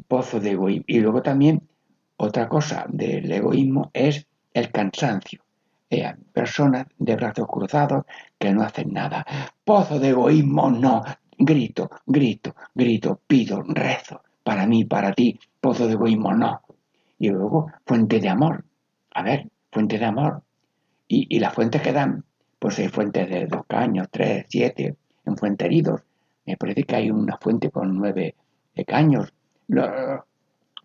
pozo 0.07 0.41
de 0.41 0.53
egoísmo. 0.53 0.85
Y 0.87 1.01
luego 1.01 1.23
también 1.23 1.69
otra 2.17 2.49
cosa 2.49 2.87
del 2.89 3.31
egoísmo 3.31 3.91
es 3.93 4.27
el 4.55 4.71
cansancio. 4.71 5.43
Eh, 5.91 6.15
personas 6.33 6.87
de 6.99 7.17
brazos 7.17 7.49
cruzados 7.49 8.05
que 8.39 8.53
no 8.53 8.63
hacen 8.63 8.93
nada. 8.93 9.27
Pozo 9.65 9.99
de 9.99 10.11
egoísmo, 10.11 10.71
no. 10.71 11.03
Grito, 11.37 11.91
grito, 12.07 12.55
grito, 12.75 13.21
pido, 13.27 13.63
rezo. 13.63 14.23
Para 14.45 14.67
mí, 14.67 14.85
para 14.85 15.13
ti, 15.13 15.39
pozo 15.61 15.87
de 15.87 15.95
egoísmo, 15.95 16.33
no. 16.33 16.61
Y 17.19 17.31
luego, 17.31 17.73
fuente 17.85 18.21
de 18.21 18.29
amor. 18.29 18.65
A 19.15 19.23
ver, 19.23 19.49
fuente 19.73 19.99
de 19.99 20.05
amor. 20.05 20.43
Y, 21.09 21.27
y 21.35 21.41
las 21.41 21.53
fuentes 21.53 21.83
que 21.83 21.93
dan, 21.93 22.25
pues 22.61 22.79
hay 22.79 22.89
fuentes 22.89 23.29
de 23.29 23.47
dos 23.47 23.63
caños, 23.67 24.07
tres, 24.11 24.47
siete, 24.49 24.95
en 25.27 25.37
fuente 25.37 25.65
heridos. 25.65 26.03
Me 26.47 26.57
parece 26.57 26.85
que 26.85 26.95
hay 26.95 27.11
una 27.11 27.37
fuente 27.39 27.71
con 27.71 27.97
nueve 27.97 28.37
caños, 28.87 29.33
los 29.69 29.89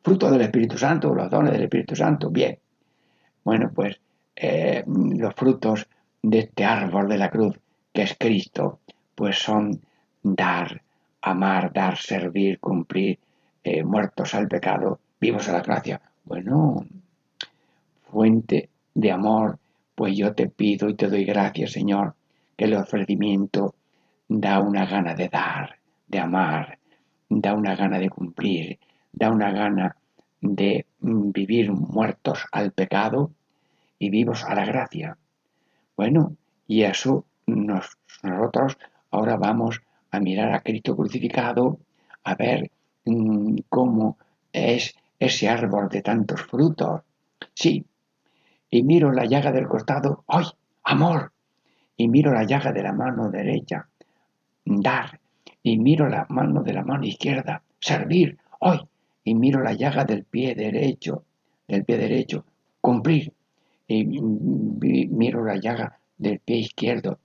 frutos 0.03 0.31
del 0.31 0.41
Espíritu 0.41 0.77
Santo, 0.77 1.13
los 1.13 1.29
dones 1.29 1.53
del 1.53 1.63
Espíritu 1.63 1.95
Santo, 1.95 2.29
bien. 2.29 2.57
Bueno, 3.43 3.71
pues 3.73 3.99
eh, 4.35 4.83
los 4.85 5.33
frutos 5.35 5.87
de 6.21 6.39
este 6.39 6.65
árbol 6.65 7.07
de 7.07 7.17
la 7.17 7.29
cruz, 7.29 7.59
que 7.93 8.03
es 8.03 8.15
Cristo, 8.17 8.79
pues 9.13 9.37
son 9.37 9.81
dar, 10.21 10.81
amar, 11.21 11.71
dar, 11.71 11.97
servir, 11.97 12.59
cumplir, 12.59 13.19
eh, 13.63 13.83
muertos 13.83 14.33
al 14.35 14.47
pecado, 14.47 14.99
vivos 15.19 15.47
a 15.49 15.53
la 15.53 15.61
gracia. 15.61 16.01
Bueno, 16.23 16.85
fuente 18.11 18.69
de 18.93 19.11
amor, 19.11 19.57
pues 19.95 20.15
yo 20.15 20.33
te 20.33 20.49
pido 20.49 20.89
y 20.89 20.95
te 20.95 21.07
doy 21.07 21.23
gracias, 21.23 21.71
Señor, 21.71 22.15
que 22.57 22.65
el 22.65 22.75
ofrecimiento 22.75 23.75
da 24.27 24.59
una 24.59 24.85
gana 24.85 25.15
de 25.15 25.29
dar, 25.29 25.77
de 26.07 26.19
amar, 26.19 26.77
da 27.29 27.53
una 27.53 27.75
gana 27.75 27.97
de 27.97 28.09
cumplir, 28.09 28.77
da 29.11 29.31
una 29.31 29.51
gana 29.51 29.95
de 30.41 30.85
mm, 30.99 31.31
vivir 31.31 31.71
muertos 31.71 32.45
al 32.51 32.71
pecado 32.71 33.31
y 33.97 34.09
vivos 34.09 34.43
a 34.43 34.53
la 34.53 34.65
gracia. 34.65 35.17
Bueno, 35.95 36.35
y 36.67 36.83
eso 36.83 37.25
nosotros 37.47 38.77
ahora 39.11 39.37
vamos 39.37 39.81
a 40.11 40.19
mirar 40.19 40.53
a 40.53 40.61
Cristo 40.61 40.95
crucificado, 40.95 41.79
a 42.23 42.35
ver 42.35 42.71
mm, 43.05 43.57
cómo 43.69 44.17
es 44.51 44.95
ese 45.19 45.47
árbol 45.47 45.89
de 45.89 46.01
tantos 46.01 46.41
frutos. 46.41 47.01
Sí, 47.53 47.85
y 48.69 48.83
miro 48.83 49.11
la 49.11 49.25
llaga 49.25 49.51
del 49.51 49.67
costado, 49.67 50.23
¡ay, 50.27 50.45
amor! 50.83 51.31
Y 51.97 52.07
miro 52.07 52.31
la 52.33 52.43
llaga 52.43 52.71
de 52.71 52.83
la 52.83 52.93
mano 52.93 53.29
derecha, 53.29 53.87
dar 54.65 55.19
y 55.63 55.77
miro 55.77 56.07
la 56.07 56.27
mano 56.29 56.61
de 56.61 56.73
la 56.73 56.83
mano 56.83 57.05
izquierda, 57.05 57.63
servir, 57.79 58.37
hoy, 58.59 58.79
y 59.23 59.33
miro 59.33 59.63
la 59.63 59.73
llaga 59.73 60.05
del 60.05 60.23
pie 60.23 60.53
derecho, 60.53 61.23
del 61.67 61.83
pie 61.83 61.97
derecho, 61.97 62.45
cumplir, 62.81 63.33
y 63.87 64.03
miro 64.05 65.43
la 65.43 65.55
llaga 65.55 65.97
del 66.17 66.39
pie 66.39 66.57
izquierdo, 66.57 67.17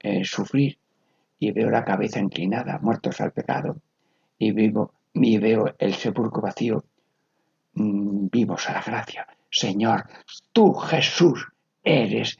eh, 0.00 0.24
sufrir, 0.24 0.76
y 1.38 1.52
veo 1.52 1.70
la 1.70 1.84
cabeza 1.84 2.20
inclinada, 2.20 2.78
muertos 2.80 3.20
al 3.22 3.32
pecado, 3.32 3.76
y 4.38 4.52
vivo, 4.52 4.92
y 5.14 5.38
veo 5.38 5.74
el 5.78 5.94
sepulcro 5.94 6.42
vacío, 6.42 6.84
mm, 7.74 8.26
vivos 8.30 8.68
a 8.68 8.74
la 8.74 8.82
gracia. 8.82 9.26
Señor, 9.56 10.04
tú 10.52 10.74
Jesús 10.74 11.46
eres 11.82 12.38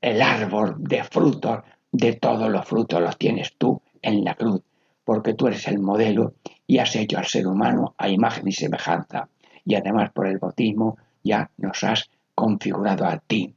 el 0.00 0.22
árbol 0.22 0.76
de 0.78 1.04
frutos, 1.04 1.60
de 1.92 2.14
todos 2.14 2.48
los 2.48 2.66
frutos 2.66 3.00
los 3.02 3.18
tienes 3.18 3.54
tú 3.58 3.82
en 4.00 4.24
la 4.24 4.34
cruz 4.34 4.62
porque 5.04 5.34
tú 5.34 5.48
eres 5.48 5.66
el 5.66 5.80
modelo 5.80 6.34
y 6.66 6.78
has 6.78 6.94
hecho 6.96 7.18
al 7.18 7.26
ser 7.26 7.46
humano 7.46 7.94
a 7.98 8.08
imagen 8.08 8.46
y 8.46 8.52
semejanza. 8.52 9.28
Y 9.64 9.74
además 9.74 10.12
por 10.12 10.28
el 10.28 10.38
bautismo 10.38 10.96
ya 11.22 11.50
nos 11.58 11.82
has 11.84 12.08
configurado 12.34 13.04
a 13.04 13.18
ti, 13.18 13.52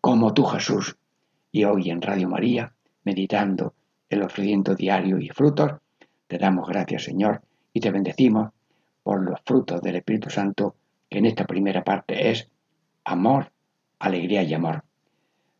como 0.00 0.34
tú 0.34 0.44
Jesús. 0.44 0.96
Y 1.52 1.64
hoy 1.64 1.90
en 1.90 2.02
Radio 2.02 2.28
María, 2.28 2.72
meditando 3.04 3.72
el 4.08 4.22
ofreciendo 4.22 4.74
diario 4.74 5.18
y 5.18 5.28
frutos, 5.28 5.72
te 6.26 6.38
damos 6.38 6.68
gracias 6.68 7.04
Señor 7.04 7.40
y 7.72 7.80
te 7.80 7.90
bendecimos 7.90 8.50
por 9.02 9.22
los 9.22 9.40
frutos 9.46 9.80
del 9.80 9.96
Espíritu 9.96 10.28
Santo, 10.28 10.74
en 11.10 11.26
esta 11.26 11.44
primera 11.44 11.84
parte 11.84 12.30
es 12.30 12.48
amor, 13.04 13.52
alegría 13.98 14.42
y 14.42 14.54
amor. 14.54 14.84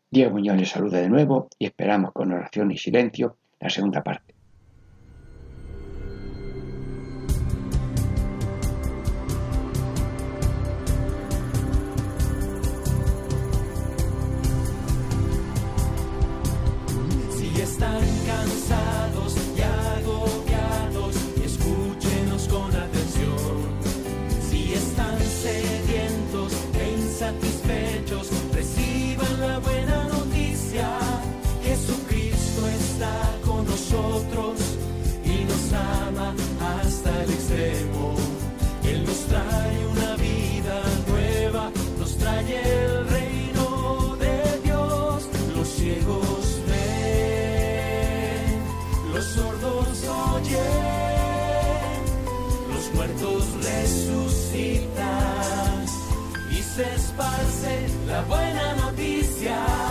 Diego 0.09 0.31
Muñoz 0.31 0.57
les 0.57 0.69
saluda 0.69 0.99
de 0.99 1.09
nuevo 1.09 1.49
y 1.59 1.65
esperamos 1.65 2.11
con 2.13 2.31
oración 2.31 2.71
y 2.71 2.77
silencio 2.77 3.37
la 3.59 3.69
segunda 3.69 4.03
parte. 4.03 4.33
la 58.07 58.21
buena 58.23 58.73
noticia. 58.75 59.90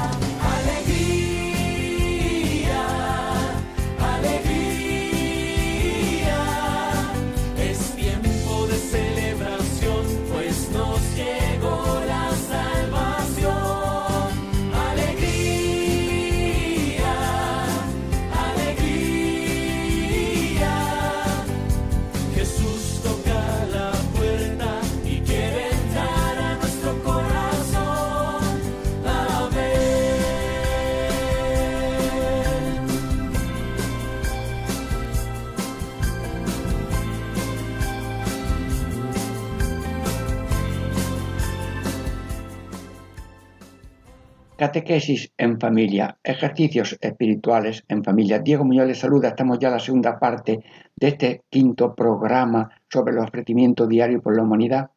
Catequesis 44.60 45.32
en 45.38 45.58
familia, 45.58 46.18
ejercicios 46.22 46.98
espirituales 47.00 47.82
en 47.88 48.04
familia. 48.04 48.40
Diego 48.40 48.62
Muñoz 48.62 48.88
les 48.88 48.98
saluda, 48.98 49.28
estamos 49.28 49.58
ya 49.58 49.68
en 49.68 49.72
la 49.72 49.80
segunda 49.80 50.18
parte 50.18 50.62
de 50.96 51.08
este 51.08 51.44
quinto 51.48 51.94
programa 51.94 52.68
sobre 52.86 53.14
el 53.14 53.20
ofrecimiento 53.20 53.86
diario 53.86 54.20
por 54.20 54.36
la 54.36 54.42
humanidad 54.42 54.90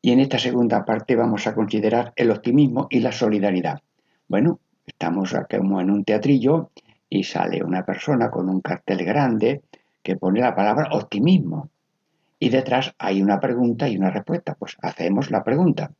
y 0.00 0.12
en 0.12 0.20
esta 0.20 0.38
segunda 0.38 0.84
parte 0.84 1.16
vamos 1.16 1.44
a 1.48 1.56
considerar 1.56 2.12
el 2.14 2.30
optimismo 2.30 2.86
y 2.88 3.00
la 3.00 3.10
solidaridad. 3.10 3.82
Bueno, 4.28 4.60
estamos 4.86 5.34
aquí 5.34 5.56
como 5.56 5.80
en 5.80 5.90
un 5.90 6.04
teatrillo 6.04 6.70
y 7.10 7.24
sale 7.24 7.64
una 7.64 7.84
persona 7.84 8.30
con 8.30 8.48
un 8.48 8.60
cartel 8.60 9.04
grande 9.04 9.62
que 10.04 10.14
pone 10.14 10.40
la 10.40 10.54
palabra 10.54 10.90
optimismo 10.92 11.68
y 12.38 12.48
detrás 12.48 12.94
hay 12.98 13.20
una 13.20 13.40
pregunta 13.40 13.88
y 13.88 13.96
una 13.96 14.12
respuesta. 14.12 14.54
Pues 14.54 14.76
hacemos 14.80 15.32
la 15.32 15.42
pregunta. 15.42 15.90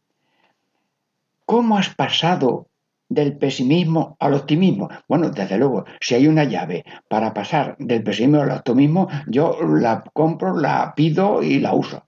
¿Cómo 1.45 1.77
has 1.77 1.93
pasado 1.93 2.69
del 3.14 3.38
pesimismo 3.38 4.16
al 4.18 4.35
optimismo? 4.35 4.88
Bueno, 5.09 5.30
desde 5.30 5.56
luego, 5.56 5.85
si 6.00 6.14
hay 6.14 6.26
una 6.26 6.44
llave 6.44 6.85
para 7.09 7.33
pasar 7.33 7.76
del 7.78 8.02
pesimismo 8.02 8.42
al 8.42 8.50
optimismo, 8.50 9.09
yo 9.26 9.59
la 9.62 10.02
compro, 10.12 10.59
la 10.59 10.92
pido 10.94 11.42
y 11.42 11.61
la 11.61 11.73
uso. 11.75 12.04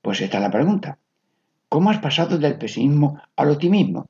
Pues 0.00 0.20
esta 0.20 0.38
es 0.38 0.42
la 0.42 0.50
pregunta. 0.50 0.98
¿Cómo 1.68 1.90
has 1.90 1.98
pasado 1.98 2.38
del 2.38 2.56
pesimismo 2.58 3.20
al 3.36 3.50
optimismo? 3.50 4.06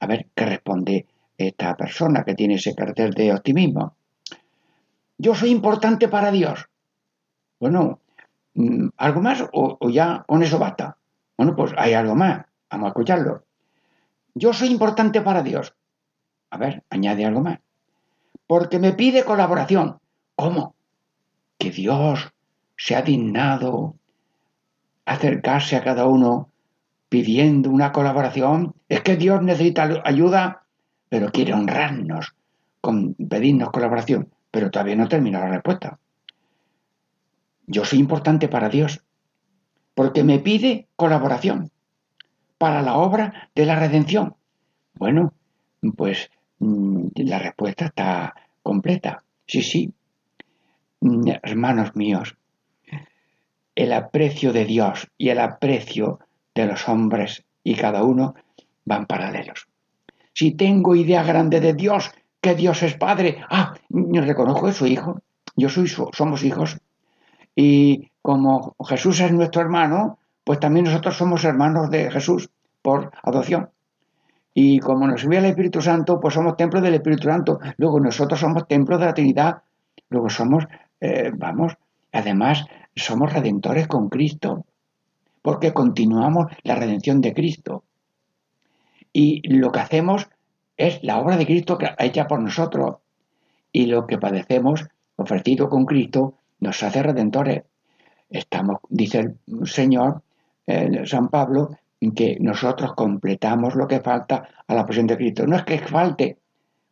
A 0.00 0.06
ver, 0.06 0.26
¿qué 0.34 0.44
responde 0.44 1.06
esta 1.36 1.76
persona 1.76 2.24
que 2.24 2.34
tiene 2.34 2.54
ese 2.54 2.74
cartel 2.74 3.12
de 3.12 3.32
optimismo? 3.32 3.94
Yo 5.16 5.34
soy 5.34 5.50
importante 5.50 6.08
para 6.08 6.30
Dios. 6.30 6.68
Bueno, 7.58 8.00
mm, 8.54 8.88
¿algo 8.96 9.20
más 9.20 9.42
o, 9.52 9.76
o 9.80 9.90
ya 9.90 10.24
con 10.26 10.42
eso 10.42 10.58
basta? 10.58 10.96
Bueno, 11.36 11.56
pues 11.56 11.72
hay 11.76 11.94
algo 11.94 12.14
más. 12.14 12.44
Vamos 12.70 12.86
a 12.86 12.88
escucharlo. 12.88 13.47
Yo 14.38 14.52
soy 14.52 14.68
importante 14.68 15.20
para 15.20 15.42
Dios. 15.42 15.74
A 16.50 16.58
ver, 16.58 16.84
añade 16.90 17.24
algo 17.24 17.40
más. 17.40 17.58
Porque 18.46 18.78
me 18.78 18.92
pide 18.92 19.24
colaboración. 19.24 19.98
¿Cómo? 20.36 20.76
Que 21.58 21.72
Dios 21.72 22.32
se 22.76 22.94
ha 22.94 23.02
dignado 23.02 23.96
acercarse 25.04 25.74
a 25.74 25.82
cada 25.82 26.06
uno 26.06 26.50
pidiendo 27.08 27.68
una 27.70 27.90
colaboración. 27.90 28.74
Es 28.88 29.02
que 29.02 29.16
Dios 29.16 29.42
necesita 29.42 30.02
ayuda, 30.04 30.62
pero 31.08 31.32
quiere 31.32 31.52
honrarnos 31.52 32.36
con 32.80 33.14
pedirnos 33.14 33.70
colaboración. 33.70 34.30
Pero 34.52 34.70
todavía 34.70 34.94
no 34.94 35.08
termina 35.08 35.40
la 35.40 35.48
respuesta. 35.48 35.98
Yo 37.66 37.84
soy 37.84 37.98
importante 37.98 38.46
para 38.46 38.68
Dios 38.68 39.02
porque 39.94 40.22
me 40.22 40.38
pide 40.38 40.86
colaboración 40.94 41.72
para 42.58 42.82
la 42.82 42.96
obra 42.96 43.50
de 43.54 43.64
la 43.64 43.76
redención? 43.78 44.34
Bueno, 44.94 45.32
pues 45.96 46.30
mm, 46.58 47.06
la 47.16 47.38
respuesta 47.38 47.86
está 47.86 48.34
completa. 48.62 49.22
Sí, 49.46 49.62
sí. 49.62 49.92
Mm, 51.00 51.30
hermanos 51.42 51.94
míos, 51.94 52.36
el 53.74 53.92
aprecio 53.92 54.52
de 54.52 54.64
Dios 54.64 55.08
y 55.16 55.28
el 55.28 55.38
aprecio 55.38 56.18
de 56.54 56.66
los 56.66 56.88
hombres 56.88 57.44
y 57.62 57.76
cada 57.76 58.02
uno 58.02 58.34
van 58.84 59.06
paralelos. 59.06 59.68
Si 60.34 60.52
tengo 60.52 60.96
idea 60.96 61.22
grande 61.22 61.60
de 61.60 61.74
Dios, 61.74 62.10
que 62.40 62.54
Dios 62.54 62.82
es 62.82 62.94
Padre, 62.94 63.44
ah, 63.50 63.74
reconozco 63.90 64.66
que 64.66 64.72
soy 64.72 64.92
hijo, 64.92 65.20
yo 65.56 65.68
soy, 65.68 65.88
somos 65.88 66.42
hijos. 66.44 66.78
Y 67.54 68.10
como 68.22 68.76
Jesús 68.88 69.20
es 69.20 69.32
nuestro 69.32 69.62
hermano, 69.62 70.18
pues 70.48 70.60
también 70.60 70.86
nosotros 70.86 71.14
somos 71.14 71.44
hermanos 71.44 71.90
de 71.90 72.10
Jesús 72.10 72.48
por 72.80 73.12
adopción. 73.22 73.68
Y 74.54 74.78
como 74.78 75.06
nos 75.06 75.22
envía 75.22 75.40
el 75.40 75.44
Espíritu 75.44 75.82
Santo, 75.82 76.18
pues 76.20 76.32
somos 76.32 76.56
templos 76.56 76.82
del 76.82 76.94
Espíritu 76.94 77.28
Santo. 77.28 77.58
Luego 77.76 78.00
nosotros 78.00 78.40
somos 78.40 78.66
templos 78.66 78.98
de 78.98 79.04
la 79.04 79.12
Trinidad. 79.12 79.58
Luego 80.08 80.30
somos, 80.30 80.64
eh, 81.02 81.32
vamos, 81.36 81.74
además 82.12 82.64
somos 82.96 83.30
redentores 83.30 83.88
con 83.88 84.08
Cristo, 84.08 84.64
porque 85.42 85.74
continuamos 85.74 86.46
la 86.62 86.76
redención 86.76 87.20
de 87.20 87.34
Cristo. 87.34 87.84
Y 89.12 89.46
lo 89.54 89.70
que 89.70 89.80
hacemos 89.80 90.30
es 90.78 90.98
la 91.02 91.18
obra 91.18 91.36
de 91.36 91.44
Cristo 91.44 91.76
hecha 91.98 92.26
por 92.26 92.40
nosotros. 92.40 92.96
Y 93.70 93.84
lo 93.84 94.06
que 94.06 94.16
padecemos, 94.16 94.86
ofrecido 95.16 95.68
con 95.68 95.84
Cristo, 95.84 96.36
nos 96.58 96.82
hace 96.82 97.02
redentores. 97.02 97.64
Estamos, 98.30 98.78
dice 98.88 99.18
el 99.46 99.66
Señor, 99.66 100.22
San 101.04 101.28
Pablo, 101.28 101.70
que 102.14 102.36
nosotros 102.40 102.94
completamos 102.94 103.74
lo 103.74 103.86
que 103.86 104.00
falta 104.00 104.48
a 104.66 104.74
la 104.74 104.84
presión 104.84 105.06
de 105.06 105.16
Cristo. 105.16 105.46
No 105.46 105.56
es 105.56 105.64
que 105.64 105.78
falte, 105.78 106.38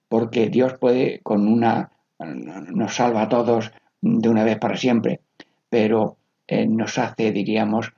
porque 0.08 0.48
Dios 0.48 0.74
puede 0.78 1.20
con 1.22 1.46
una, 1.46 1.90
nos 2.18 2.96
salva 2.96 3.22
a 3.22 3.28
todos 3.28 3.72
de 4.00 4.28
una 4.28 4.44
vez 4.44 4.58
para 4.58 4.76
siempre, 4.76 5.20
pero 5.68 6.16
eh, 6.46 6.66
nos 6.66 6.98
hace, 6.98 7.32
diríamos, 7.32 7.92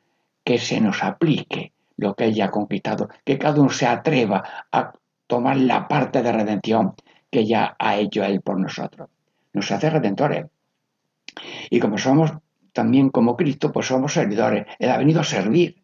que 0.45 0.59
se 0.59 0.81
nos 0.81 1.03
aplique 1.03 1.73
lo 1.97 2.15
que 2.15 2.25
Él 2.25 2.35
ya 2.35 2.47
ha 2.47 2.51
conquistado, 2.51 3.09
que 3.25 3.39
cada 3.39 3.61
uno 3.61 3.71
se 3.71 3.87
atreva 3.87 4.43
a 4.73 4.93
tomar 5.27 5.57
la 5.57 5.89
parte 5.89 6.23
de 6.23 6.33
redención 6.33 6.95
que 7.31 7.45
ya 7.45 7.77
ha 7.79 7.97
hecho 7.97 8.25
Él 8.25 8.41
por 8.41 8.59
nosotros. 8.59 9.09
Nos 9.53 9.71
hace 9.71 9.91
redentores. 9.91 10.47
Y 11.71 11.79
como 11.81 11.99
somos 11.99 12.33
también 12.79 13.11
como 13.11 13.37
Cristo, 13.37 13.73
pues 13.73 13.87
somos 13.89 14.13
servidores. 14.13 14.65
Él 14.79 14.91
ha 14.91 14.99
venido 14.99 15.21
a 15.21 15.25
servir. 15.25 15.83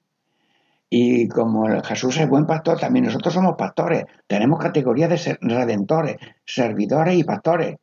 Y 0.89 1.27
como 1.27 1.67
Jesús 1.83 2.17
es 2.19 2.29
buen 2.29 2.47
pastor, 2.47 2.79
también 2.79 3.07
nosotros 3.07 3.35
somos 3.35 3.57
pastores. 3.57 4.05
Tenemos 4.29 4.61
categorías 4.61 5.11
de 5.11 5.37
redentores, 5.41 6.19
servidores 6.45 7.19
y 7.19 7.25
pastores. 7.25 7.79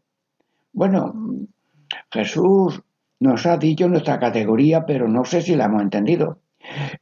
Bueno, 0.72 1.14
Jesús 2.10 2.82
nos 3.20 3.46
ha 3.46 3.58
dicho 3.58 3.90
nuestra 3.90 4.18
categoría, 4.18 4.86
pero 4.86 5.10
no 5.10 5.26
sé 5.26 5.42
si 5.42 5.58
la 5.58 5.66
hemos 5.66 5.82
entendido. 5.82 6.40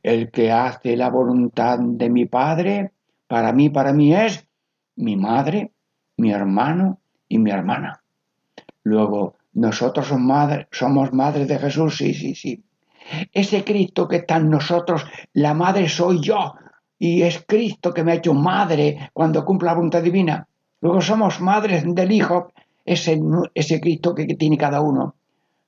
El 0.02 0.32
que 0.32 0.52
hace 0.52 0.98
la 0.98 1.12
voluntad 1.12 1.78
de 1.78 2.10
mi 2.10 2.26
Padre, 2.26 2.90
para 3.28 3.54
mí, 3.54 3.70
para 3.70 3.94
mí 3.94 4.16
es 4.16 4.48
mi 4.96 5.16
madre, 5.16 5.74
mi 6.18 6.32
hermano 6.32 6.98
y 7.28 7.38
mi 7.38 7.52
hermana. 7.52 8.02
Luego, 8.82 9.36
nosotros 9.60 10.08
somos, 10.08 10.68
somos 10.72 11.12
madres 11.14 11.48
de 11.48 11.60
Jesús, 11.60 11.98
sí, 11.98 12.14
sí, 12.14 12.34
sí. 12.34 12.64
Ese 13.34 13.64
Cristo 13.64 14.08
que 14.08 14.18
está 14.18 14.38
en 14.38 14.50
nosotros, 14.50 15.06
la 15.34 15.54
madre 15.54 15.90
soy 15.90 16.22
yo. 16.22 16.54
Y 16.98 17.24
es 17.24 17.44
Cristo 17.48 17.94
que 17.94 18.04
me 18.04 18.12
ha 18.12 18.16
hecho 18.16 18.34
madre 18.34 19.10
cuando 19.14 19.44
cumple 19.46 19.68
la 19.68 19.76
voluntad 19.76 20.04
divina. 20.04 20.48
Luego 20.82 21.02
somos 21.02 21.42
madres 21.42 21.84
del 21.86 22.12
Hijo, 22.12 22.52
ese, 22.86 23.20
ese 23.54 23.80
Cristo 23.80 24.16
que, 24.16 24.26
tiene 24.36 24.58
cada 24.58 24.82
uno. 24.82 25.16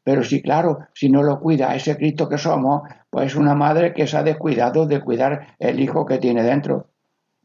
Pero 0.03 0.23
sí, 0.23 0.41
claro, 0.41 0.79
si 0.93 1.09
no 1.09 1.21
lo 1.21 1.39
cuida 1.39 1.75
ese 1.75 1.95
Cristo 1.95 2.27
que 2.27 2.37
somos, 2.37 2.81
pues 3.09 3.35
una 3.35 3.55
madre 3.55 3.93
que 3.93 4.07
se 4.07 4.17
ha 4.17 4.23
descuidado 4.23 4.85
de 4.85 5.01
cuidar 5.01 5.55
el 5.59 5.79
hijo 5.79 6.05
que 6.05 6.17
tiene 6.17 6.43
dentro. 6.43 6.87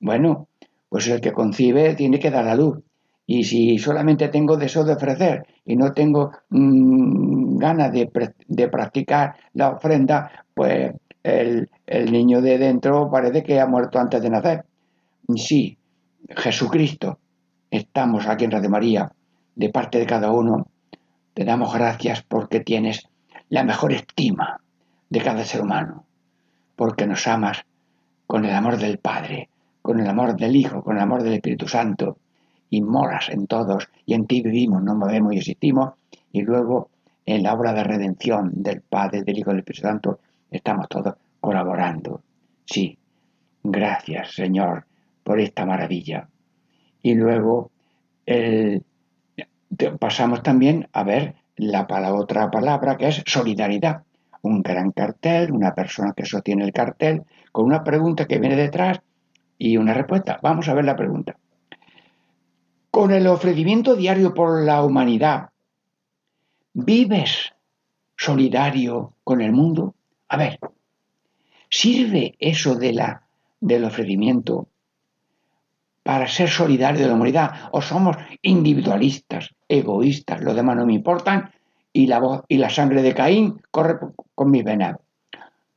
Bueno, 0.01 0.49
pues 0.89 1.09
el 1.09 1.21
que 1.21 1.33
concibe 1.33 1.95
tiene 1.95 2.19
que 2.19 2.31
dar 2.31 2.45
la 2.45 2.55
luz. 2.55 2.79
Y 3.27 3.43
si 3.43 3.79
solamente 3.79 4.29
tengo 4.29 4.57
deseo 4.57 4.85
de 4.85 4.93
ofrecer 4.93 5.47
y 5.65 5.75
no 5.75 5.93
tengo 5.93 6.31
mm, 6.51 7.59
ganas 7.59 7.93
de, 7.93 8.69
practicar 8.69 9.35
la 9.55 9.71
ofrenda, 9.71 10.31
pues 10.55 10.95
el, 11.25 11.69
niño 12.13 12.41
de 12.41 12.59
dentro 12.59 13.11
parece 13.11 13.43
que 13.43 13.59
ha 13.59 13.67
muerto 13.67 13.99
antes 13.99 14.23
de 14.23 14.31
nacer. 14.31 14.65
Sí, 15.35 15.77
Jesucristo, 16.29 17.19
estamos 17.69 18.29
aquí 18.29 18.45
en 18.45 18.53
Radio 18.53 18.71
María, 18.71 19.13
de 19.57 19.71
parte 19.71 19.99
de 19.99 20.07
cada 20.07 20.31
uno, 20.31 20.69
te 21.35 21.45
damos 21.45 21.75
gracias 21.75 22.23
porque 22.23 22.61
tienes 22.61 23.09
la 23.49 23.65
mejor 23.65 23.93
estima 23.93 24.61
de 25.11 25.21
cada 25.21 25.45
ser 25.45 25.63
humano, 25.63 26.05
porque 26.77 27.09
nos 27.09 27.27
amas 27.27 27.65
con 28.29 28.45
el 28.45 28.55
amor 28.55 28.77
del 28.77 28.99
Padre, 28.99 29.49
con 29.83 29.99
el 29.99 30.09
amor 30.09 30.37
del 30.37 30.55
Hijo, 30.55 30.83
con 30.83 30.97
el 30.97 31.03
amor 31.03 31.25
del 31.25 31.35
Espíritu 31.35 31.67
Santo 31.67 32.19
y 32.71 32.83
moras 32.83 33.29
en 33.29 33.47
todos, 33.47 33.89
y 34.05 34.15
en 34.15 34.27
ti 34.27 34.43
vivimos, 34.43 34.83
nos 34.83 34.97
movemos 34.97 35.35
y 35.35 35.39
existimos, 35.39 35.95
y 36.33 36.43
luego 36.43 36.91
en 37.25 37.43
la 37.43 37.55
obra 37.55 37.73
de 37.73 37.85
redención 37.85 38.51
del 38.55 38.81
Padre, 38.81 39.23
del 39.23 39.39
Hijo 39.39 39.51
y 39.51 39.55
del 39.55 39.59
Espíritu 39.61 39.83
Santo, 39.83 40.21
estamos 40.51 40.89
todos 40.89 41.15
colaborando. 41.41 42.23
Sí, 42.65 42.99
gracias 43.63 44.33
Señor 44.33 44.87
por 45.23 45.41
esta 45.41 45.67
maravilla. 45.67 46.29
Y 47.03 47.15
luego 47.15 47.71
pasamos 49.99 50.43
también 50.43 50.89
a 50.93 51.05
ver 51.05 51.35
la, 51.57 51.87
la 51.89 52.15
otra 52.15 52.51
palabra 52.51 52.97
que 52.97 53.09
es 53.09 53.23
solidaridad. 53.27 54.03
Un 54.43 54.63
gran 54.63 54.93
cartel, 54.93 55.51
una 55.51 55.75
persona 55.75 56.13
que 56.17 56.25
sostiene 56.25 56.65
el 56.65 56.73
cartel, 56.73 57.25
con 57.51 57.65
una 57.65 57.83
pregunta 57.83 58.27
que 58.27 58.39
viene 58.39 58.55
detrás 58.55 59.01
y 59.59 59.77
una 59.77 59.95
respuesta. 59.95 60.39
Vamos 60.43 60.69
a 60.69 60.75
ver 60.75 60.85
la 60.85 60.95
pregunta 60.95 61.37
con 62.97 63.11
el 63.11 63.27
ofrecimiento 63.27 63.95
diario 63.95 64.33
por 64.33 64.65
la 64.65 64.83
humanidad, 64.83 65.51
¿vives 66.73 67.53
solidario 68.17 69.13
con 69.23 69.43
el 69.43 69.53
mundo? 69.53 69.95
A 70.29 70.39
ver, 70.39 70.59
¿sirve 71.69 72.37
eso 72.39 72.75
de 72.75 72.95
la, 72.95 73.29
del 73.61 73.85
ofrecimiento 73.85 74.69
para 76.05 76.27
ser 76.27 76.49
solidarios 76.49 77.03
de 77.03 77.09
la 77.09 77.13
humanidad. 77.13 77.69
O 77.73 77.83
somos 77.83 78.17
individualistas, 78.41 79.55
egoístas, 79.69 80.41
los 80.41 80.57
demás 80.57 80.77
no 80.77 80.87
me 80.87 80.95
importan 80.95 81.51
y 81.93 82.07
la 82.07 82.19
voz 82.19 82.45
y 82.49 82.57
la 82.57 82.71
sangre 82.71 83.03
de 83.03 83.13
Caín 83.13 83.61
corre 83.71 83.99
con 84.35 84.51
mis 84.51 84.65
venas. 84.65 84.97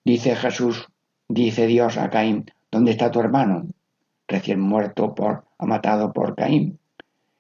Dice 0.06 0.38
Jesús, 0.38 0.88
dice 1.28 1.68
Dios 1.68 1.98
a 1.98 2.10
Caín, 2.10 2.50
¿dónde 2.72 2.92
está 2.92 3.12
tu 3.12 3.20
hermano? 3.20 3.68
Recién 4.26 4.62
muerto 4.62 5.14
por, 5.14 5.44
matado 5.60 6.14
por 6.14 6.34
Caín. 6.38 6.79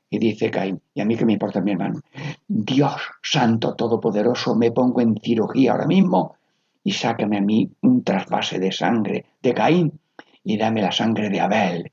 Y 0.10 0.18
dice 0.18 0.50
Caín, 0.50 0.82
¿y 0.94 1.02
a 1.02 1.06
mí 1.06 1.16
qué 1.16 1.26
me 1.26 1.34
importa 1.34 1.62
mi 1.62 1.72
hermano? 1.72 2.02
Dios 2.48 2.96
Santo 3.22 3.76
Todopoderoso, 3.76 4.56
me 4.56 4.72
pongo 4.72 5.02
en 5.02 5.16
cirugía 5.22 5.74
ahora 5.74 5.86
mismo 5.86 6.36
y 6.84 6.92
sácame 6.92 7.38
a 7.38 7.42
mí 7.42 7.70
un 7.82 8.04
trasvase 8.04 8.58
de 8.58 8.72
sangre 8.72 9.26
de 9.42 9.54
Caín 9.54 10.00
y 10.44 10.58
dame 10.58 10.82
la 10.82 10.92
sangre 10.92 11.30
de 11.30 11.40
Abel, 11.40 11.92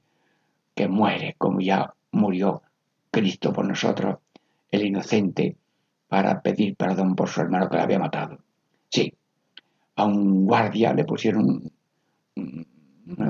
que 0.75 0.89
muere 0.89 1.35
como 1.37 1.61
ya 1.61 1.93
murió 2.13 2.63
Cristo 3.11 3.53
por 3.53 3.67
nosotros, 3.67 4.19
el 4.71 4.87
inocente, 4.87 5.57
para 6.09 6.41
pedir 6.41 6.77
perdón 6.77 7.15
por 7.15 7.29
su 7.29 7.41
hermano 7.41 7.69
que 7.69 7.77
le 7.77 7.83
había 7.83 7.99
matado. 7.99 8.39
Sí, 8.89 9.13
a 9.97 10.05
un 10.05 10.47
guardia 10.47 10.93
le 10.93 11.05
pusieron 11.05 11.71
un, 12.37 12.67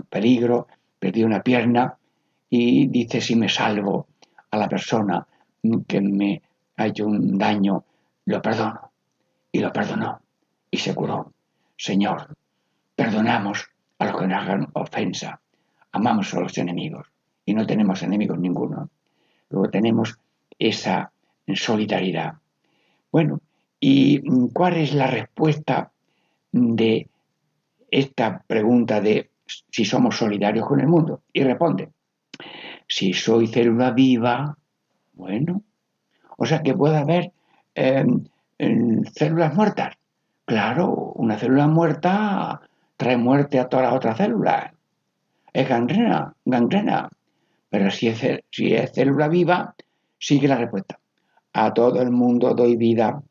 peligro, 0.08 0.66
perdió 0.98 1.26
una 1.26 1.42
pierna 1.42 1.96
y 2.48 2.86
dice 2.88 3.20
si 3.20 3.36
me 3.36 3.48
salvo 3.48 4.08
a 4.56 4.60
la 4.60 4.68
persona 4.68 5.26
que 5.86 6.00
me 6.00 6.42
ha 6.76 6.86
hecho 6.86 7.06
un 7.06 7.38
daño, 7.38 7.84
lo 8.26 8.42
perdono. 8.42 8.90
Y 9.52 9.60
lo 9.60 9.72
perdonó 9.72 10.20
y 10.70 10.76
se 10.76 10.94
curó. 10.94 11.32
Señor, 11.76 12.36
perdonamos 12.94 13.68
a 13.98 14.06
los 14.06 14.20
que 14.20 14.26
nos 14.26 14.38
hagan 14.38 14.68
ofensa, 14.74 15.40
amamos 15.92 16.34
a 16.34 16.40
los 16.40 16.58
enemigos 16.58 17.06
y 17.44 17.54
no 17.54 17.66
tenemos 17.66 18.02
enemigos 18.02 18.38
ninguno. 18.38 18.90
Luego 19.48 19.70
tenemos 19.70 20.18
esa 20.58 21.10
solidaridad. 21.54 22.34
Bueno, 23.10 23.40
¿y 23.80 24.20
cuál 24.50 24.76
es 24.76 24.92
la 24.92 25.06
respuesta 25.06 25.90
de 26.52 27.08
esta 27.90 28.42
pregunta 28.46 29.00
de 29.00 29.30
si 29.46 29.84
somos 29.84 30.16
solidarios 30.16 30.66
con 30.66 30.80
el 30.80 30.88
mundo? 30.88 31.22
Y 31.32 31.42
responde, 31.44 31.90
si 32.86 33.12
soy 33.12 33.48
célula 33.48 33.90
viva, 33.90 34.56
bueno, 35.14 35.62
o 36.36 36.46
sea 36.46 36.62
que 36.62 36.74
puede 36.74 36.98
haber 36.98 37.32
em, 37.74 38.24
em, 38.58 39.04
células 39.04 39.54
muertas. 39.54 39.96
Claro, 40.44 41.12
una 41.16 41.38
célula 41.38 41.66
muerta 41.66 42.60
trae 42.96 43.16
muerte 43.16 43.58
a 43.58 43.68
todas 43.68 43.86
las 43.86 43.94
otras 43.96 44.16
células. 44.16 44.72
Es 45.52 45.68
gangrena, 45.68 46.34
gangrena. 46.44 47.08
Pero 47.68 47.90
si 47.90 48.08
es, 48.08 48.20
si 48.50 48.74
es 48.74 48.92
célula 48.92 49.28
viva, 49.28 49.74
sigue 50.18 50.48
la 50.48 50.56
respuesta. 50.56 50.98
A 51.52 51.72
todo 51.74 52.00
el 52.00 52.10
mundo 52.10 52.54
doy 52.54 52.76
vida. 52.76 53.22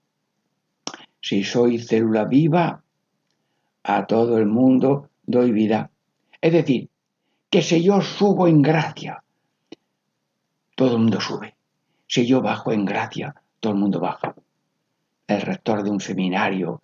Si 1.22 1.44
soy 1.44 1.80
célula 1.80 2.26
viva, 2.26 2.84
a 3.84 4.06
todo 4.06 4.38
el 4.38 4.48
mundo 4.48 5.10
doy 5.24 5.52
vida. 5.52 5.90
Es 6.42 6.54
decir, 6.54 6.90
que 7.50 7.62
si 7.62 7.82
yo 7.84 8.02
subo 8.02 8.48
en 8.48 8.62
gracia, 8.62 9.24
todo 10.76 10.94
el 10.94 11.00
mundo 11.00 11.20
sube. 11.20 11.56
Si 12.08 12.26
yo 12.28 12.42
bajo 12.42 12.72
en 12.72 12.86
gracia, 12.86 13.34
todo 13.60 13.74
el 13.74 13.80
mundo 13.80 14.00
baja. 14.00 14.36
El 15.28 15.42
rector 15.42 15.84
de 15.84 15.90
un 15.90 16.00
seminario 16.00 16.82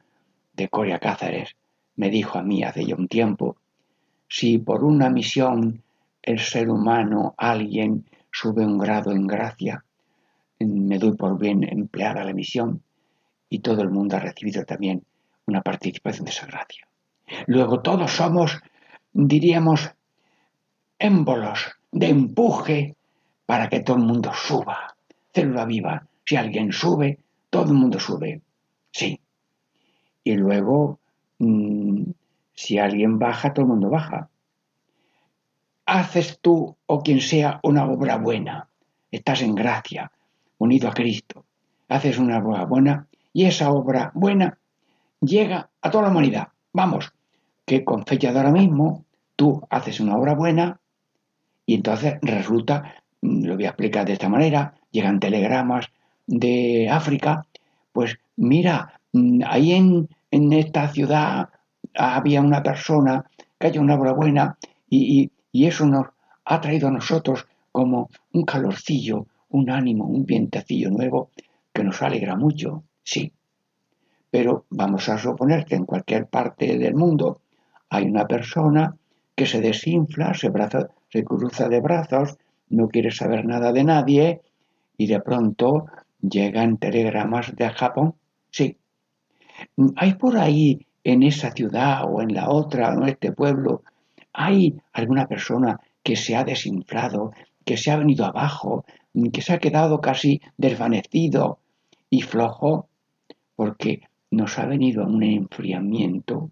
de 0.54 0.70
Coria 0.70 0.98
Cáceres 1.00 1.56
me 1.96 2.10
dijo 2.10 2.40
a 2.40 2.44
mí 2.44 2.64
hace 2.64 2.86
ya 2.86 2.96
un 2.96 3.08
tiempo, 3.08 3.58
si 4.28 4.58
por 4.58 4.84
una 4.84 5.10
misión 5.10 5.84
el 6.22 6.40
ser 6.40 6.70
humano, 6.70 7.36
alguien, 7.38 8.06
sube 8.32 8.66
un 8.66 8.78
grado 8.78 9.12
en 9.12 9.28
gracia, 9.28 9.84
me 10.60 10.98
doy 10.98 11.16
por 11.16 11.38
bien 11.38 11.64
empleada 11.64 12.24
la 12.24 12.34
misión 12.34 12.82
y 13.50 13.60
todo 13.60 13.82
el 13.82 13.90
mundo 13.90 14.16
ha 14.16 14.20
recibido 14.20 14.64
también 14.64 15.04
una 15.48 15.62
participación 15.62 16.26
de 16.26 16.32
esa 16.32 16.46
gracia. 16.46 16.88
Luego 17.48 17.82
todos 17.82 18.12
somos, 18.12 18.62
diríamos, 19.12 19.92
émbolos 20.98 21.74
de 21.92 22.10
empuje 22.10 22.96
para 23.52 23.68
que 23.68 23.82
todo 23.82 23.98
el 23.98 24.04
mundo 24.04 24.32
suba. 24.34 24.96
Célula 25.34 25.66
viva, 25.66 26.08
si 26.24 26.38
alguien 26.38 26.72
sube, 26.72 27.20
todo 27.50 27.66
el 27.66 27.74
mundo 27.74 28.00
sube. 28.00 28.40
Sí. 28.94 29.20
Y 30.24 30.36
luego, 30.36 31.02
mm, 31.40 32.04
si 32.54 32.78
alguien 32.78 33.20
baja, 33.20 33.54
todo 33.54 33.66
el 33.66 33.72
mundo 33.72 33.90
baja 33.90 34.30
haces 35.86 36.40
tú 36.40 36.78
o 36.86 37.04
quien 37.04 37.20
sea 37.20 37.60
una 37.64 37.84
obra 37.84 38.16
buena, 38.16 38.70
estás 39.12 39.42
en 39.42 39.54
gracia, 39.54 40.14
unido 40.58 40.88
a 40.88 40.94
Cristo, 40.94 41.44
haces 41.90 42.20
una 42.20 42.38
obra 42.38 42.64
buena 42.64 43.08
y 43.34 43.48
esa 43.48 43.74
obra 43.74 44.14
buena 44.14 44.58
llega 45.20 45.70
a 45.82 45.92
toda 45.92 46.06
la 46.06 46.12
humanidad. 46.12 46.48
Vamos, 46.72 47.12
que 47.66 47.84
con 47.84 48.06
fecha 48.06 48.32
de 48.32 48.40
ahora 48.40 48.54
mismo 48.54 49.04
tú 49.36 49.62
haces 49.70 50.00
una 50.00 50.16
obra 50.16 50.36
buena 50.36 50.80
y 51.66 51.76
entonces 51.76 52.18
resulta, 52.22 53.01
lo 53.22 53.56
voy 53.56 53.66
a 53.66 53.70
explicar 53.70 54.06
de 54.06 54.14
esta 54.14 54.30
manera, 54.30 54.74
llegan 54.92 55.20
telegramas 55.20 55.88
de 56.28 56.90
África, 56.90 57.46
pues 57.92 58.18
mira, 58.36 59.00
mm, 59.14 59.42
ahí 59.46 59.74
en, 59.74 60.10
en 60.32 60.54
esta 60.54 60.88
ciudad 60.90 61.50
había 61.96 62.42
una 62.42 62.64
persona 62.64 63.26
que 63.60 63.68
haya 63.68 63.82
una 63.82 63.96
obra 63.96 64.14
buena 64.14 64.58
y, 64.90 65.32
y 65.52 65.66
eso 65.66 65.86
nos 65.86 66.08
ha 66.46 66.62
traído 66.62 66.88
a 66.88 66.92
nosotros 66.92 67.48
como 67.72 68.10
un 68.34 68.44
calorcillo, 68.44 69.28
un 69.50 69.70
ánimo, 69.70 70.06
un 70.06 70.26
vientecillo 70.26 70.90
nuevo 70.90 71.30
que 71.74 71.84
nos 71.84 72.02
alegra 72.02 72.36
mucho, 72.36 72.84
sí. 73.04 73.32
Pero 74.30 74.66
vamos 74.70 75.10
a 75.10 75.18
suponer 75.18 75.66
que 75.66 75.76
en 75.76 75.86
cualquier 75.86 76.28
parte 76.28 76.78
del 76.78 76.96
mundo 76.96 77.42
hay 77.90 78.06
una 78.06 78.26
persona 78.28 78.96
que 79.36 79.46
se 79.46 79.62
desinfla, 79.62 80.34
se, 80.34 80.52
se 81.10 81.24
cruza 81.24 81.68
de 81.68 81.82
brazos, 81.82 82.38
no 82.72 82.90
quiere 82.90 83.12
saber 83.12 83.46
nada 83.46 83.72
de 83.72 83.84
nadie 83.84 84.42
y 84.98 85.08
de 85.08 85.20
pronto 85.20 85.86
llegan 86.22 86.78
telegramas 86.78 87.56
de 87.56 87.70
Japón. 87.70 88.16
Sí. 88.50 88.78
Hay 89.96 90.16
por 90.16 90.38
ahí 90.38 90.86
en 91.04 91.24
esa 91.24 91.52
ciudad 91.52 92.04
o 92.08 92.22
en 92.22 92.34
la 92.34 92.50
otra, 92.50 92.94
en 92.94 93.08
este 93.08 93.32
pueblo, 93.32 93.84
hay 94.34 94.80
alguna 94.94 95.28
persona 95.28 95.80
que 96.04 96.16
se 96.16 96.36
ha 96.36 96.44
desinflado, 96.44 97.32
que 97.66 97.78
se 97.78 97.92
ha 97.92 97.98
venido 97.98 98.26
abajo, 98.26 98.86
que 99.34 99.42
se 99.42 99.54
ha 99.54 99.60
quedado 99.60 100.00
casi 100.02 100.42
desvanecido 100.58 101.60
y 102.10 102.22
flojo, 102.22 102.88
porque 103.56 104.02
nos 104.32 104.58
ha 104.58 104.66
venido 104.66 105.06
un 105.06 105.24
enfriamiento. 105.24 106.52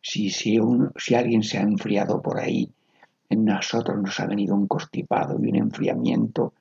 Si 0.00 0.30
alguien 1.14 1.42
se 1.42 1.58
ha 1.58 1.62
enfriado 1.62 2.22
por 2.22 2.40
ahí, 2.40 2.70
en 3.32 3.44
nosotros 3.44 3.98
nos 4.00 4.20
ha 4.20 4.26
venido 4.26 4.54
un 4.54 4.66
constipado 4.66 5.38
y 5.40 5.48
un 5.48 5.56
enfriamiento 5.56 6.52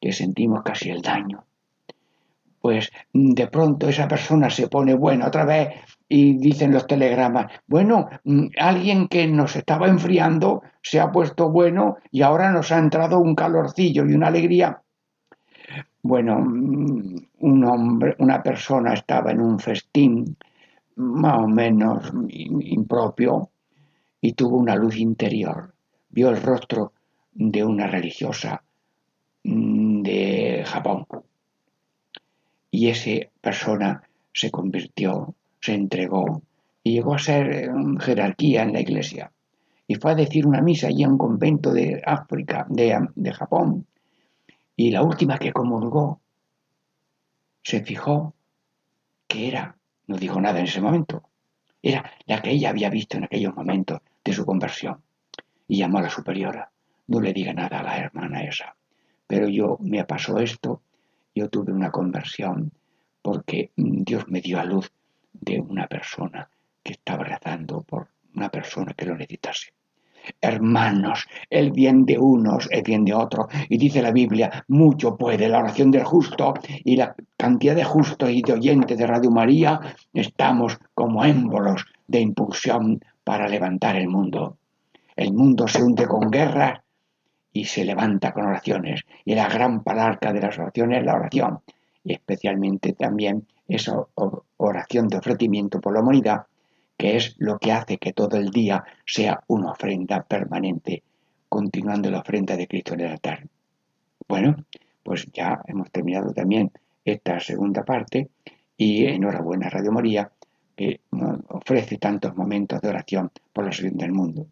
que 0.00 0.12
sentimos 0.12 0.62
casi 0.62 0.90
el 0.90 1.00
daño. 1.00 1.44
Pues 2.60 2.90
de 3.12 3.46
pronto 3.46 3.88
esa 3.88 4.08
persona 4.08 4.50
se 4.50 4.66
pone 4.66 4.94
buena 4.94 5.28
otra 5.28 5.44
vez 5.44 5.68
y 6.08 6.36
dicen 6.38 6.72
los 6.72 6.86
telegramas, 6.86 7.46
bueno, 7.66 8.08
mm, 8.24 8.46
alguien 8.58 9.08
que 9.08 9.26
nos 9.28 9.54
estaba 9.54 9.86
enfriando 9.86 10.62
se 10.82 10.98
ha 10.98 11.12
puesto 11.12 11.50
bueno 11.50 11.98
y 12.10 12.22
ahora 12.22 12.50
nos 12.50 12.72
ha 12.72 12.78
entrado 12.78 13.20
un 13.20 13.34
calorcillo 13.34 14.04
y 14.04 14.14
una 14.14 14.28
alegría. 14.28 14.82
Bueno, 16.02 16.40
mm, 16.40 17.16
un 17.40 17.64
hombre, 17.64 18.16
una 18.18 18.42
persona 18.42 18.94
estaba 18.94 19.30
en 19.30 19.40
un 19.40 19.60
festín 19.60 20.36
más 20.96 21.38
o 21.38 21.46
menos 21.46 22.12
impropio 22.28 23.50
y 24.20 24.32
tuvo 24.32 24.56
una 24.56 24.74
luz 24.74 24.96
interior. 24.96 25.72
Vio 26.10 26.30
el 26.30 26.42
rostro 26.42 26.92
de 27.32 27.64
una 27.64 27.86
religiosa 27.86 28.62
mm, 29.44 30.02
de 30.02 30.64
Japón. 30.66 31.06
Y 32.70 32.88
esa 32.88 33.28
persona 33.40 34.02
se 34.32 34.50
convirtió 34.50 35.34
se 35.60 35.74
entregó 35.74 36.42
y 36.82 36.92
llegó 36.92 37.14
a 37.14 37.18
ser 37.18 37.70
jerarquía 38.00 38.62
en 38.62 38.72
la 38.72 38.80
iglesia. 38.80 39.32
Y 39.86 39.96
fue 39.96 40.12
a 40.12 40.14
decir 40.14 40.46
una 40.46 40.62
misa 40.62 40.88
allí 40.88 41.02
en 41.02 41.12
un 41.12 41.18
convento 41.18 41.72
de 41.72 42.02
África, 42.04 42.66
de, 42.68 43.08
de 43.14 43.32
Japón. 43.32 43.86
Y 44.76 44.90
la 44.90 45.02
última 45.02 45.38
que 45.38 45.52
comulgó 45.52 46.20
se 47.62 47.82
fijó 47.82 48.34
que 49.26 49.48
era, 49.48 49.76
no 50.06 50.16
dijo 50.16 50.40
nada 50.40 50.58
en 50.60 50.66
ese 50.66 50.80
momento, 50.80 51.22
era 51.82 52.10
la 52.26 52.40
que 52.40 52.50
ella 52.50 52.70
había 52.70 52.90
visto 52.90 53.16
en 53.16 53.24
aquellos 53.24 53.54
momentos 53.54 54.00
de 54.24 54.32
su 54.32 54.44
conversión. 54.44 55.02
Y 55.68 55.78
llamó 55.78 55.98
a 55.98 56.02
la 56.02 56.10
superiora, 56.10 56.70
no 57.06 57.20
le 57.20 57.32
diga 57.32 57.52
nada 57.52 57.80
a 57.80 57.82
la 57.82 57.98
hermana 57.98 58.42
esa. 58.42 58.74
Pero 59.26 59.48
yo 59.48 59.76
me 59.80 60.04
pasó 60.04 60.38
esto, 60.38 60.82
yo 61.34 61.48
tuve 61.48 61.72
una 61.72 61.90
conversión 61.90 62.72
porque 63.22 63.70
Dios 63.76 64.26
me 64.28 64.40
dio 64.40 64.58
a 64.58 64.64
luz 64.64 64.90
de 65.32 65.60
una 65.60 65.86
persona 65.86 66.48
que 66.82 66.92
estaba 66.92 67.24
rezando 67.24 67.82
por 67.82 68.08
una 68.34 68.48
persona 68.48 68.94
que 68.94 69.06
lo 69.06 69.14
necesitase. 69.14 69.72
Hermanos, 70.40 71.26
el 71.48 71.72
bien 71.72 72.04
de 72.04 72.18
unos 72.18 72.68
es 72.70 72.82
bien 72.82 73.04
de 73.04 73.14
otros. 73.14 73.46
Y 73.68 73.78
dice 73.78 74.02
la 74.02 74.12
Biblia, 74.12 74.64
mucho 74.68 75.16
puede 75.16 75.48
la 75.48 75.58
oración 75.58 75.90
del 75.90 76.04
justo 76.04 76.54
y 76.84 76.96
la 76.96 77.14
cantidad 77.36 77.74
de 77.74 77.84
justos 77.84 78.30
y 78.30 78.42
de 78.42 78.52
oyentes 78.52 78.98
de 78.98 79.06
Radio 79.06 79.30
María, 79.30 79.80
estamos 80.12 80.78
como 80.94 81.24
émbolos 81.24 81.86
de 82.06 82.20
impulsión 82.20 83.04
para 83.24 83.48
levantar 83.48 83.96
el 83.96 84.08
mundo. 84.08 84.58
El 85.18 85.32
mundo 85.32 85.66
se 85.66 85.82
hunde 85.82 86.06
con 86.06 86.30
guerras 86.30 86.80
y 87.52 87.64
se 87.64 87.84
levanta 87.84 88.32
con 88.32 88.46
oraciones. 88.46 89.00
Y 89.24 89.34
la 89.34 89.48
gran 89.48 89.82
palanca 89.82 90.32
de 90.32 90.40
las 90.40 90.56
oraciones 90.60 91.00
es 91.00 91.04
la 91.04 91.16
oración. 91.16 91.58
Y 92.04 92.12
especialmente 92.12 92.92
también 92.92 93.48
esa 93.66 93.96
oración 94.58 95.08
de 95.08 95.16
ofrecimiento 95.16 95.80
por 95.80 95.94
la 95.94 96.02
humanidad 96.02 96.46
que 96.96 97.16
es 97.16 97.34
lo 97.38 97.58
que 97.58 97.72
hace 97.72 97.98
que 97.98 98.12
todo 98.12 98.36
el 98.36 98.50
día 98.50 98.84
sea 99.04 99.42
una 99.48 99.72
ofrenda 99.72 100.22
permanente, 100.22 101.02
continuando 101.48 102.12
la 102.12 102.20
ofrenda 102.20 102.56
de 102.56 102.68
Cristo 102.68 102.94
en 102.94 103.00
el 103.00 103.10
altar. 103.10 103.44
Bueno, 104.28 104.54
pues 105.02 105.26
ya 105.32 105.62
hemos 105.66 105.90
terminado 105.90 106.32
también 106.32 106.70
esta 107.04 107.40
segunda 107.40 107.84
parte 107.84 108.30
y 108.76 109.04
enhorabuena 109.06 109.68
Radio 109.68 109.90
María 109.90 110.30
que 110.76 111.00
ofrece 111.48 111.98
tantos 111.98 112.36
momentos 112.36 112.80
de 112.80 112.88
oración 112.88 113.32
por 113.52 113.64
la 113.64 113.72
salud 113.72 113.94
del 113.94 114.12
mundo. 114.12 114.46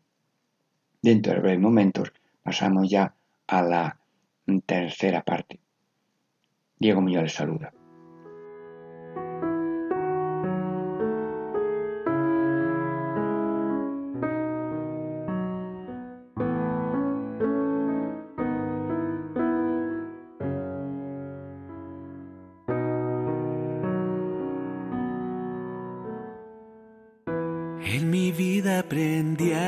Dentro 1.07 1.35
de 1.35 1.39
breves 1.39 1.61
momentos 1.61 2.13
pasamos 2.43 2.91
ya 2.91 3.15
a 3.47 3.63
la 3.63 3.97
tercera 4.67 5.23
parte. 5.23 5.61
Diego 6.81 7.01
Muñoz 7.01 7.23
les 7.23 7.33
saluda. 7.33 7.73
aprendí 28.87 29.53
a 29.53 29.66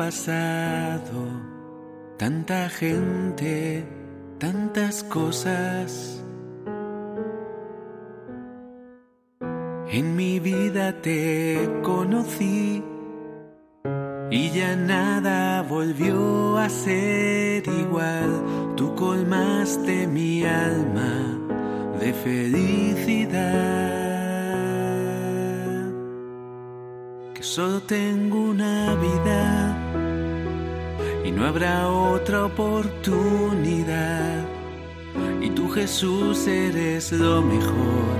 pasado, 0.00 1.28
tanta 2.16 2.70
gente, 2.70 3.84
tantas 4.38 5.04
cosas. 5.04 6.24
En 9.90 10.16
mi 10.16 10.40
vida 10.40 11.02
te 11.02 11.68
conocí 11.82 12.82
y 14.30 14.50
ya 14.52 14.74
nada 14.74 15.60
volvió 15.68 16.56
a 16.56 16.70
ser 16.70 17.68
igual. 17.68 18.30
Tú 18.78 18.94
colmaste 18.94 20.06
mi 20.06 20.46
alma 20.46 21.12
de 22.00 22.14
felicidad. 22.14 23.50
Que 27.34 27.42
solo 27.42 27.82
tengo 27.82 28.40
una 28.54 28.94
vida 28.94 29.69
y 31.30 31.32
no 31.32 31.46
habrá 31.46 31.88
otra 31.88 32.44
oportunidad. 32.46 34.44
Y 35.40 35.50
tú 35.50 35.70
Jesús 35.70 36.48
eres 36.48 37.12
lo 37.12 37.40
mejor 37.40 38.18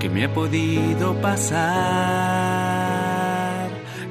que 0.00 0.08
me 0.08 0.24
ha 0.24 0.32
podido 0.32 1.14
pasar. 1.20 1.66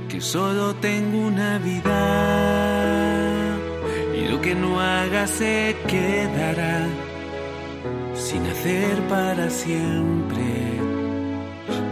Que 0.08 0.22
solo 0.22 0.76
tengo 0.76 1.26
una 1.28 1.58
vida 1.58 3.58
y 4.16 4.28
lo 4.28 4.40
que 4.42 4.54
no 4.54 4.80
haga 4.80 5.26
se 5.26 5.76
quedará 5.88 6.86
sin 8.14 8.46
hacer 8.46 9.02
para 9.10 9.50
siempre, 9.50 10.80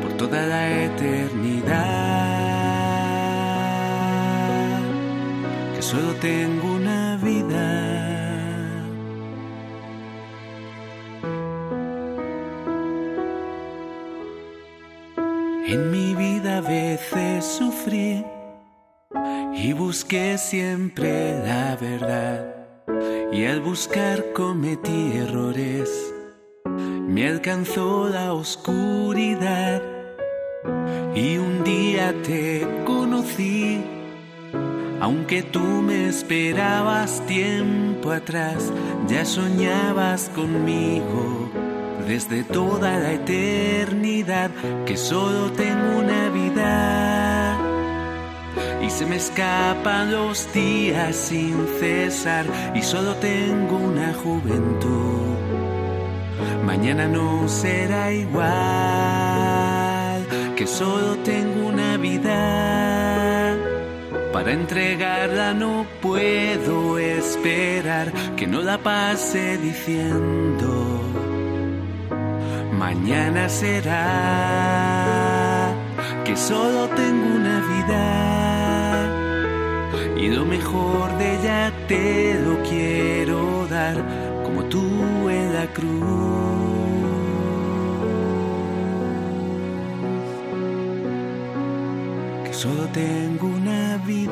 por 0.02 0.14
toda 0.14 0.46
la 0.48 0.84
eternidad, 0.84 2.53
solo 5.94 6.16
tengo 6.16 6.74
una 6.74 7.18
vida. 7.18 7.66
En 15.68 15.92
mi 15.92 16.16
vida 16.16 16.58
a 16.58 16.62
veces 16.62 17.46
sufrí 17.46 18.26
y 19.54 19.74
busqué 19.74 20.38
siempre 20.38 21.40
la 21.46 21.76
verdad. 21.76 22.56
Y 23.32 23.46
al 23.46 23.62
buscar 23.62 24.34
cometí 24.34 25.18
errores 25.18 25.90
me 27.08 27.28
alcanzó 27.28 28.10
la 28.10 28.34
oscuridad 28.34 29.82
y 31.16 31.38
un 31.38 31.64
día 31.64 32.14
te 32.24 32.68
conocí. 32.86 34.03
Aunque 35.04 35.44
tú 35.44 35.60
me 35.60 36.08
esperabas 36.08 37.22
tiempo 37.28 38.10
atrás, 38.12 38.72
ya 39.06 39.26
soñabas 39.26 40.32
conmigo 40.34 41.52
desde 42.08 42.46
toda 42.46 42.98
la 43.00 43.12
eternidad 43.12 44.50
que 44.86 44.96
solo 44.96 45.52
tengo 45.52 46.00
una 46.00 46.30
vida 46.30 47.58
y 48.82 48.90
se 48.90 49.06
me 49.06 49.18
escapan 49.18 50.10
los 50.10 50.48
días 50.54 51.18
sin 51.18 51.68
cesar 51.82 52.46
y 52.74 52.82
solo 52.82 53.14
tengo 53.16 53.76
una 53.76 54.14
juventud 54.14 55.34
mañana 56.66 57.08
no 57.08 57.48
será 57.48 58.12
igual, 58.12 58.46
que 60.56 60.66
solo 60.66 61.18
tengo 61.24 61.68
una 61.68 61.98
vida. 61.98 62.33
Para 64.44 64.56
entregarla 64.56 65.54
no 65.54 65.86
puedo 66.02 67.00
esperar 67.00 68.12
que 68.36 68.46
no 68.46 68.62
la 68.62 68.78
pase 68.78 69.58
diciendo, 69.58 71.02
mañana 72.78 73.48
será, 73.48 74.04
que 76.26 76.36
solo 76.36 76.90
tengo 76.90 77.36
una 77.38 77.62
vida. 77.72 78.04
Y 80.18 80.28
lo 80.28 80.44
mejor 80.44 81.18
de 81.18 81.40
ella 81.40 81.72
te 81.88 82.38
lo 82.46 82.62
quiero 82.64 83.66
dar, 83.68 83.96
como 84.44 84.66
tú 84.66 85.30
en 85.30 85.54
la 85.54 85.68
cruz. 85.68 86.34
Solo 92.52 92.84
tengo 92.94 93.48
y 94.08 94.28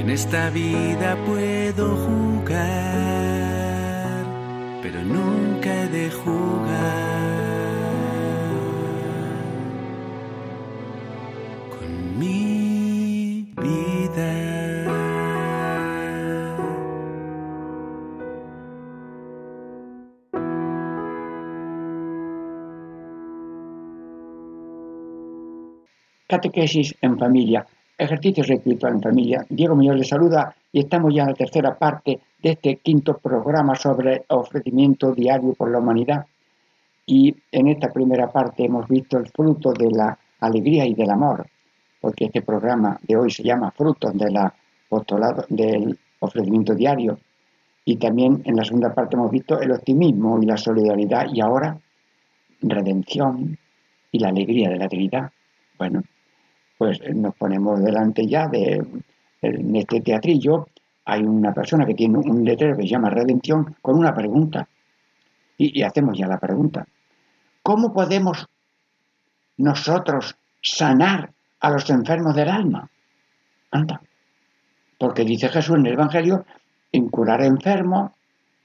en 0.00 0.10
esta 0.10 0.50
vida 0.50 1.16
puedo 1.24 1.96
jugar, 1.96 2.60
pero 4.82 5.02
nunca 5.04 5.82
he 5.82 5.88
de 5.88 6.10
jugar. 6.10 7.21
Catequesis 26.32 26.94
en 27.02 27.18
familia, 27.18 27.66
ejercicios 27.98 28.48
espirituales 28.48 28.96
en 28.96 29.02
familia. 29.02 29.46
Diego 29.50 29.76
Muñoz 29.76 29.98
le 29.98 30.04
saluda 30.04 30.56
y 30.72 30.80
estamos 30.80 31.14
ya 31.14 31.24
en 31.24 31.28
la 31.28 31.34
tercera 31.34 31.76
parte 31.76 32.20
de 32.42 32.52
este 32.52 32.76
quinto 32.76 33.18
programa 33.18 33.74
sobre 33.74 34.24
ofrecimiento 34.28 35.12
diario 35.12 35.52
por 35.52 35.70
la 35.70 35.80
humanidad. 35.80 36.24
Y 37.04 37.36
en 37.52 37.68
esta 37.68 37.92
primera 37.92 38.32
parte 38.32 38.64
hemos 38.64 38.88
visto 38.88 39.18
el 39.18 39.28
fruto 39.28 39.74
de 39.74 39.90
la 39.90 40.18
alegría 40.40 40.86
y 40.86 40.94
del 40.94 41.10
amor, 41.10 41.46
porque 42.00 42.24
este 42.24 42.40
programa 42.40 42.98
de 43.02 43.14
hoy 43.14 43.30
se 43.30 43.42
llama 43.42 43.70
Frutos 43.70 44.16
del 44.16 44.34
apostolado, 44.34 45.44
del 45.50 45.98
ofrecimiento 46.20 46.74
diario. 46.74 47.18
Y 47.84 47.96
también 47.96 48.40
en 48.46 48.56
la 48.56 48.64
segunda 48.64 48.94
parte 48.94 49.16
hemos 49.16 49.30
visto 49.30 49.60
el 49.60 49.70
optimismo 49.70 50.42
y 50.42 50.46
la 50.46 50.56
solidaridad 50.56 51.26
y 51.30 51.42
ahora 51.42 51.76
redención 52.62 53.58
y 54.10 54.18
la 54.18 54.28
alegría 54.28 54.70
de 54.70 54.78
la 54.78 54.88
Trinidad. 54.88 55.30
Bueno, 55.76 56.02
pues 56.82 57.00
nos 57.14 57.32
ponemos 57.36 57.80
delante 57.80 58.26
ya 58.26 58.48
de 58.48 58.84
en 59.40 59.76
este 59.76 60.00
teatrillo 60.00 60.66
hay 61.04 61.22
una 61.22 61.54
persona 61.54 61.86
que 61.86 61.94
tiene 61.94 62.18
un 62.18 62.44
letrero 62.44 62.76
que 62.76 62.82
se 62.82 62.88
llama 62.88 63.08
Redención 63.08 63.76
con 63.80 63.96
una 63.96 64.12
pregunta. 64.12 64.66
Y, 65.56 65.80
hacemos 65.84 66.18
ya 66.18 66.26
la 66.26 66.38
pregunta. 66.38 66.84
¿Cómo 67.62 67.92
podemos 67.92 68.48
nosotros 69.58 70.34
sanar 70.60 71.30
a 71.60 71.70
los 71.70 71.88
enfermos 71.88 72.34
del 72.34 72.48
alma? 72.48 72.90
Anda. 73.70 74.00
Porque 74.98 75.24
dice 75.24 75.50
Jesús 75.50 75.76
en 75.76 75.86
el 75.86 75.92
Evangelio, 75.92 76.44
en 76.90 77.08
curar 77.10 77.44
enfermos, 77.44 78.10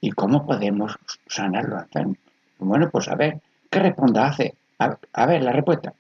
¿y 0.02 0.10
cómo 0.10 0.44
podemos 0.44 0.98
sanar 1.28 1.66
a 1.66 1.70
los 1.70 1.84
enfermos? 1.84 2.18
Bueno, 2.58 2.90
pues 2.92 3.10
a 3.10 3.16
ver, 3.16 3.40
¿qué 3.70 3.78
responda 3.78 4.26
hace? 4.26 4.56
A, 4.80 5.26
ver, 5.28 5.44
la 5.44 5.52
respuesta. 5.52 5.94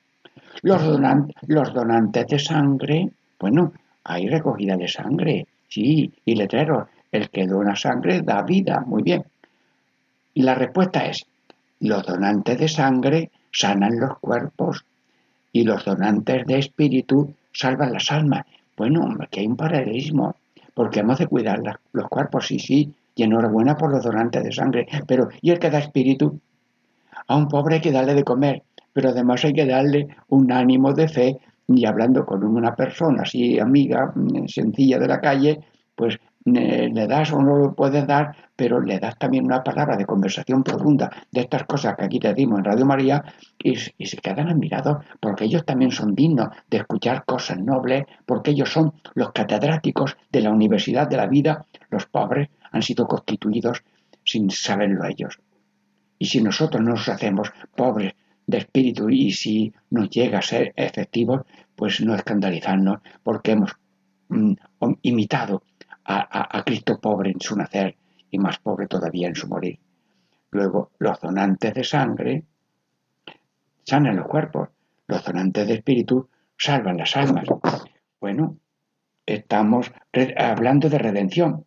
Los, 0.64 1.74
donantes 1.74 2.28
de 2.28 2.40
sangre, 2.40 3.10
bueno, 3.40 3.74
hay 4.04 4.28
recogida 4.28 4.76
de 4.76 4.88
sangre, 4.88 5.48
sí, 5.68 6.12
y 6.26 6.36
letreros. 6.36 6.88
El 7.12 7.30
que 7.30 7.48
dona 7.48 7.76
sangre 7.76 8.22
da 8.22 8.42
vida, 8.42 8.84
muy 8.86 9.04
bien. 9.04 9.24
Y 10.34 10.42
la 10.42 10.56
respuesta 10.56 11.06
es, 11.06 11.26
los 11.80 12.06
donantes 12.06 12.58
de 12.58 12.68
sangre 12.68 13.32
sanan 13.52 14.00
los 14.00 14.20
cuerpos 14.20 14.86
y 15.52 15.64
los 15.64 15.86
donantes 15.86 16.46
de 16.46 16.60
espíritu 16.60 17.34
salvan 17.54 17.94
las 17.94 18.12
almas. 18.12 18.46
Bueno, 18.76 19.08
aquí 19.20 19.40
hay 19.40 19.48
un 19.48 19.56
paralelismo, 19.56 20.36
porque 20.74 21.00
hemos 21.00 21.18
de 21.18 21.28
cuidar 21.28 21.62
los 21.92 22.08
cuerpos, 22.08 22.48
sí, 22.48 22.60
sí, 22.60 22.94
y 23.16 23.24
enhorabuena 23.24 23.76
por 23.76 23.92
los 23.92 24.04
donantes 24.04 24.44
de 24.44 24.52
sangre, 24.52 24.88
pero 25.08 25.30
¿y 25.42 25.50
el 25.50 25.60
que 25.60 25.72
da 25.72 25.80
espíritu? 25.80 26.40
A 27.28 27.36
un 27.36 27.48
pobre 27.48 27.76
hay 27.76 27.82
que 27.82 27.92
darle 27.92 28.14
de 28.14 28.24
comer, 28.24 28.62
pero 28.98 29.10
además 29.10 29.46
hay 29.46 29.54
que 29.54 29.68
darle 29.68 30.08
un 30.30 30.52
ánimo 30.52 30.92
de 30.92 31.08
fe 31.08 31.38
y 31.68 31.86
hablando 31.86 32.26
con 32.26 32.44
una 32.44 32.76
persona 32.76 33.22
así 33.22 33.60
amiga, 33.60 34.12
mm, 34.16 34.48
sencilla 34.48 34.98
de 34.98 35.08
la 35.08 35.22
calle, 35.22 35.60
pues 35.96 36.18
eh, 36.46 36.90
le 36.92 37.06
das 37.06 37.32
o 37.32 37.40
no 37.40 37.58
lo 37.58 37.76
puedes 37.76 38.08
dar, 38.08 38.36
pero 38.56 38.82
le 38.82 38.98
das 38.98 39.16
también 39.20 39.46
una 39.46 39.64
palabra 39.64 39.98
de 39.98 40.08
conversación 40.08 40.64
profunda 40.64 41.12
de 41.32 41.42
estas 41.42 41.66
cosas 41.66 41.96
que 41.96 42.06
aquí 42.06 42.20
te 42.20 42.34
dimos 42.34 42.58
en 42.58 42.66
Radio 42.66 42.88
María 42.88 43.24
y, 43.60 43.76
y, 44.00 44.06
se 44.08 44.18
quedan 44.18 44.50
admirados 44.50 45.06
porque 45.20 45.46
ellos 45.46 45.64
también 45.64 45.92
son 45.92 46.16
dignos 46.16 46.48
de 46.68 46.78
escuchar 46.78 47.24
cosas 47.24 47.60
nobles, 47.60 48.04
porque 48.26 48.50
ellos 48.50 48.72
son 48.74 48.94
los 49.14 49.32
catedráticos 49.32 50.18
de 50.32 50.42
la 50.42 50.50
Universidad 50.50 51.08
de 51.08 51.18
la 51.18 51.28
Vida, 51.28 51.68
los 51.92 52.08
pobres 52.08 52.50
han 52.72 52.82
sido 52.82 53.08
constituidos 53.08 53.84
sin 54.24 54.50
saberlo 54.50 55.06
ellos. 55.06 55.40
Y 56.18 56.26
si 56.26 56.42
nosotros 56.42 56.82
no 56.82 56.94
nos 56.94 57.08
hacemos 57.10 57.52
pobres 57.76 58.16
de 58.48 58.60
espíritu 58.60 59.10
y 59.10 59.32
si 59.32 59.74
nos 59.90 60.10
llega 60.10 60.40
a 60.40 60.42
ser 60.42 60.74
efectivos, 60.76 61.42
pues 61.76 62.02
no 62.02 62.16
escandalizarnos 62.16 63.00
porque 63.22 63.52
hemos 63.52 63.76
mm, 64.30 64.54
imitado 65.04 65.62
a, 66.06 66.64
Cristo 66.66 67.00
pobre 67.00 67.32
en 67.32 67.42
su 67.42 67.56
nacer 67.58 67.98
y 68.32 68.40
más 68.40 68.60
pobre 68.60 68.88
todavía 68.88 69.28
en 69.28 69.36
su 69.36 69.48
morir. 69.48 69.78
Luego, 70.52 70.92
los 71.00 71.20
donantes 71.20 71.74
de 71.74 71.84
sangre 71.84 72.44
sanan 73.84 74.16
los 74.16 74.28
cuerpos, 74.28 74.70
los 75.08 75.24
donantes 75.26 75.68
de 75.68 75.74
espíritu 75.74 76.30
salvan 76.58 76.98
las 76.98 77.18
almas. 77.18 77.46
Bueno, 78.22 78.58
estamos 79.26 79.92
hablando 80.38 80.90
de 80.90 80.98
redención. 80.98 81.66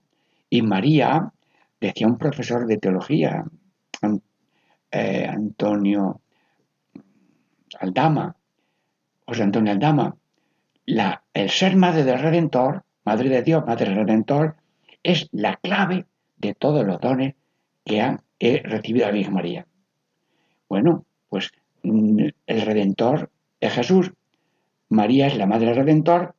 Y 0.48 0.62
María, 0.62 1.30
decía 1.78 2.06
un 2.06 2.16
profesor 2.16 2.66
de 2.66 2.78
teología, 2.78 3.44
eh, 4.90 5.26
Antonio 5.28 6.22
Aldama, 7.78 8.36
José 9.26 9.42
Antonio 9.42 9.72
Aldama, 9.72 10.16
la, 10.86 11.22
el 11.34 11.50
ser 11.50 11.76
madre 11.76 12.04
del 12.04 12.18
Redentor, 12.18 12.84
madre 13.04 13.28
de 13.28 13.42
Dios, 13.42 13.64
madre 13.66 13.86
del 13.86 14.06
Redentor, 14.06 14.56
es 15.02 15.28
la 15.32 15.56
clave 15.56 16.06
de 16.36 16.54
todos 16.54 16.84
los 16.84 17.00
dones 17.00 17.34
que 17.84 18.00
han 18.00 18.22
recibido 18.40 19.06
la 19.06 19.12
Virgen 19.12 19.34
María. 19.34 19.66
Bueno, 20.68 21.04
pues 21.28 21.50
mm, 21.82 22.28
el 22.46 22.60
Redentor 22.62 23.30
es 23.60 23.72
Jesús, 23.72 24.12
María 24.88 25.26
es 25.26 25.36
la 25.36 25.46
madre 25.46 25.66
del 25.66 25.76
Redentor 25.76 26.34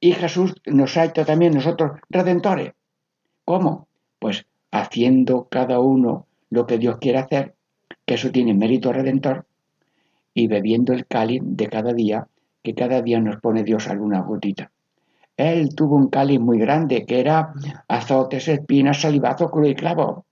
y 0.00 0.12
Jesús 0.12 0.54
nos 0.64 0.96
ha 0.96 1.04
hecho 1.04 1.24
también 1.24 1.54
nosotros 1.54 2.00
redentores. 2.08 2.72
¿Cómo? 3.44 3.88
Pues 4.18 4.46
haciendo 4.70 5.48
cada 5.48 5.80
uno 5.80 6.26
lo 6.50 6.66
que 6.66 6.78
Dios 6.78 6.98
quiere 6.98 7.18
hacer 7.18 7.54
que 8.04 8.14
eso 8.14 8.30
tiene 8.30 8.54
mérito 8.54 8.92
redentor, 8.92 9.46
y 10.34 10.46
bebiendo 10.46 10.92
el 10.92 11.06
cáliz 11.06 11.42
de 11.44 11.68
cada 11.68 11.92
día, 11.92 12.26
que 12.62 12.74
cada 12.74 13.02
día 13.02 13.20
nos 13.20 13.40
pone 13.40 13.64
Dios 13.64 13.88
alguna 13.88 14.20
gotita. 14.20 14.70
Él 15.36 15.74
tuvo 15.74 15.96
un 15.96 16.08
cáliz 16.08 16.40
muy 16.40 16.58
grande, 16.58 17.04
que 17.06 17.20
era 17.20 17.52
azotes, 17.88 18.48
espinas, 18.48 19.00
salivazo, 19.00 19.50
crudo 19.50 19.68
y 19.68 19.74
clavo. 19.74 20.26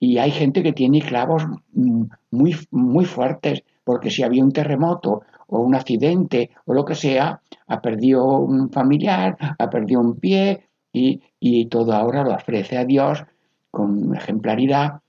Y 0.00 0.18
hay 0.18 0.30
gente 0.30 0.62
que 0.62 0.72
tiene 0.72 1.00
clavos 1.00 1.44
muy, 1.72 2.56
muy 2.70 3.04
fuertes, 3.04 3.62
porque 3.84 4.10
si 4.10 4.22
había 4.22 4.42
un 4.42 4.52
terremoto 4.52 5.22
o 5.46 5.60
un 5.60 5.74
accidente 5.74 6.50
o 6.64 6.74
lo 6.74 6.84
que 6.84 6.94
sea, 6.94 7.40
ha 7.66 7.82
perdido 7.82 8.38
un 8.38 8.70
familiar, 8.70 9.36
ha 9.58 9.70
perdido 9.70 10.00
un 10.00 10.18
pie 10.18 10.68
y, 10.92 11.22
y 11.38 11.66
todo 11.66 11.92
ahora 11.92 12.24
lo 12.24 12.34
ofrece 12.34 12.76
a 12.76 12.84
Dios 12.84 13.24
con 13.70 14.14
ejemplaridad 14.14 15.00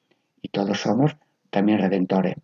y 0.42 0.50
todos 0.50 0.82
somos 0.82 1.18
también 1.50 1.80
redentores. 1.80 2.36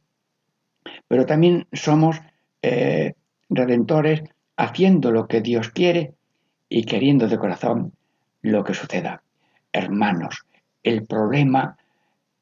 Pero 1.12 1.26
también 1.26 1.68
somos 1.74 2.22
eh, 2.62 3.16
redentores 3.50 4.24
haciendo 4.56 5.12
lo 5.12 5.28
que 5.28 5.42
Dios 5.42 5.68
quiere 5.68 6.14
y 6.70 6.86
queriendo 6.86 7.28
de 7.28 7.38
corazón 7.38 7.92
lo 8.42 8.64
que 8.64 8.74
suceda. 8.74 9.22
Hermanos, 9.74 10.46
el 10.82 11.06
problema 11.06 11.78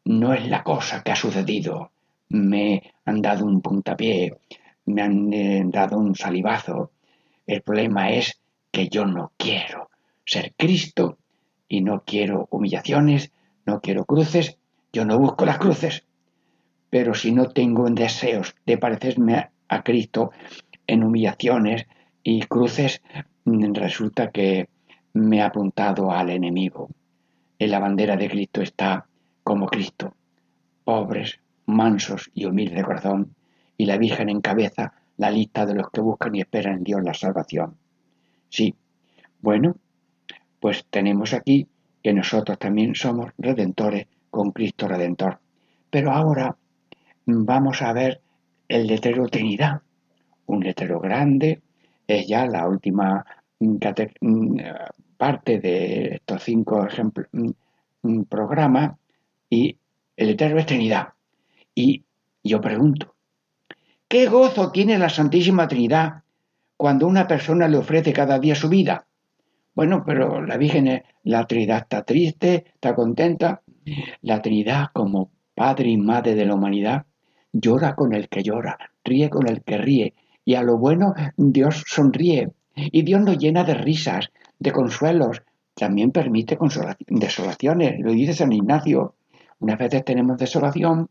no 0.06 0.36
es 0.36 0.48
la 0.48 0.62
cosa 0.62 1.02
que 1.02 1.12
ha 1.12 1.16
sucedido. 1.16 1.90
Me 2.28 2.84
han 3.06 3.24
dado 3.24 3.44
un 3.44 3.60
puntapié, 3.60 4.38
me 4.86 5.02
han 5.02 5.34
eh, 5.34 5.64
dado 5.66 5.98
un 5.98 6.14
salivazo. 6.14 6.92
El 7.48 7.64
problema 7.64 8.12
es 8.12 8.40
que 8.72 8.88
yo 8.88 9.04
no 9.08 9.32
quiero 9.36 9.90
ser 10.24 10.54
Cristo 10.56 11.18
y 11.68 11.82
no 11.82 12.04
quiero 12.06 12.48
humillaciones, 12.52 13.32
no 13.66 13.82
quiero 13.82 14.06
cruces, 14.06 14.60
yo 14.94 15.06
no 15.06 15.18
busco 15.18 15.44
las 15.44 15.58
cruces, 15.58 16.04
pero 16.90 17.14
si 17.14 17.32
no 17.32 17.50
tengo 17.50 17.90
deseos 17.90 18.56
de 18.66 18.78
parecerme 18.78 19.50
a 19.68 19.84
Cristo 19.84 20.32
en 20.88 21.04
humillaciones 21.04 21.86
y 22.24 22.42
cruces, 22.42 23.02
mm, 23.46 23.74
resulta 23.74 24.32
que 24.32 24.70
me 25.14 25.42
ha 25.42 25.48
apuntado 25.48 26.12
al 26.12 26.30
enemigo. 26.30 26.90
En 27.58 27.72
la 27.72 27.80
bandera 27.80 28.16
de 28.16 28.30
Cristo 28.30 28.62
está 28.62 29.06
como 29.44 29.68
Cristo, 29.68 30.16
pobres, 30.84 31.40
mansos 31.66 32.30
y 32.34 32.46
humildes 32.46 32.78
de 32.78 32.84
corazón, 32.84 33.36
y 33.78 33.86
la 33.86 33.98
Virgen 33.98 34.30
encabeza 34.30 34.94
la 35.18 35.30
lista 35.30 35.66
de 35.66 35.76
los 35.76 35.90
que 35.90 36.02
buscan 36.02 36.36
y 36.36 36.42
esperan 36.42 36.78
en 36.78 36.84
Dios 36.84 37.04
la 37.04 37.14
salvación. 37.14 37.76
Sí, 38.50 38.76
bueno, 39.42 39.76
pues 40.60 40.86
tenemos 40.90 41.34
aquí 41.34 41.68
que 42.02 42.14
nosotros 42.14 42.58
también 42.58 42.96
somos 42.96 43.32
redentores 43.38 44.08
con 44.30 44.52
Cristo 44.52 44.88
Redentor. 44.88 45.40
Pero 45.90 46.12
ahora 46.12 46.56
vamos 47.46 47.82
a 47.82 47.94
ver 47.94 48.22
el 48.68 48.88
letrero 48.88 49.28
Trinidad, 49.28 49.82
un 50.46 50.64
letrero 50.64 51.00
grande, 51.00 51.62
es 52.08 52.28
ya 52.28 52.46
la 52.46 52.68
última 52.68 53.26
mm, 53.60 53.78
mm, 54.22 54.58
parte 55.18 55.60
de 55.60 56.16
estos 56.16 56.44
cinco 56.44 56.86
ejemplos, 56.86 57.28
mm, 57.32 58.22
programas, 58.24 58.98
y 59.50 59.78
el 60.16 60.28
letrero 60.28 60.60
es 60.60 60.66
Trinidad. 60.66 61.10
Y 61.74 62.04
yo 62.44 62.62
pregunto, 62.62 63.16
¿qué 64.08 64.28
gozo 64.28 64.72
tiene 64.72 64.98
la 64.98 65.10
Santísima 65.10 65.68
Trinidad 65.68 66.24
cuando 66.78 67.08
una 67.08 67.28
persona 67.28 67.68
le 67.68 67.78
ofrece 67.78 68.14
cada 68.14 68.40
día 68.40 68.56
su 68.56 68.70
vida? 68.70 69.06
Bueno, 69.74 70.04
pero 70.06 70.42
la 70.42 70.58
Virgen, 70.58 71.04
la 71.24 71.46
Trinidad 71.48 71.80
está 71.80 72.04
triste, 72.04 72.66
está 72.74 72.96
contenta. 72.96 73.62
La 74.22 74.42
Trinidad 74.42 74.88
como 74.94 75.32
Padre 75.56 75.90
y 75.90 75.98
Madre 75.98 76.36
de 76.36 76.46
la 76.46 76.56
humanidad 76.56 77.06
llora 77.52 77.96
con 77.96 78.14
el 78.14 78.30
que 78.30 78.44
llora, 78.44 78.78
ríe 79.04 79.30
con 79.30 79.48
el 79.48 79.64
que 79.64 79.78
ríe, 79.78 80.14
y 80.46 80.56
a 80.56 80.64
lo 80.64 80.78
bueno 80.78 81.14
Dios 81.38 81.84
sonríe, 81.88 82.52
y 82.76 83.02
Dios 83.04 83.22
nos 83.22 83.38
llena 83.38 83.64
de 83.64 83.74
risas, 83.74 84.32
de 84.60 84.72
consuelos, 84.72 85.42
también 85.74 86.12
permite 86.12 86.58
desolaciones, 87.08 88.00
lo 88.00 88.12
dice 88.12 88.34
San 88.34 88.52
Ignacio. 88.52 89.16
Unas 89.60 89.78
veces 89.78 90.04
tenemos 90.04 90.38
desolación, 90.38 91.10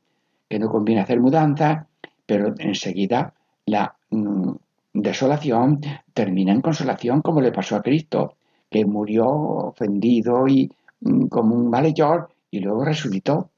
que 0.49 0.59
no 0.59 0.69
conviene 0.69 1.03
hacer 1.03 1.21
mudanza, 1.21 1.87
pero 2.27 2.55
enseguida 2.59 3.35
la 3.67 3.97
mm, 4.11 4.53
desolación 4.95 5.81
termina 6.13 6.53
en 6.53 6.61
consolación, 6.61 7.23
como 7.23 7.41
le 7.41 7.53
pasó 7.53 7.77
a 7.77 7.83
Cristo, 7.83 8.35
que 8.71 8.85
murió 8.85 9.27
ofendido 9.29 10.47
y 10.47 10.71
mm, 11.01 11.27
como 11.27 11.55
un 11.55 11.71
malhechor 11.71 12.29
y 12.51 12.61
luego 12.61 12.85
resucitó. 12.85 13.51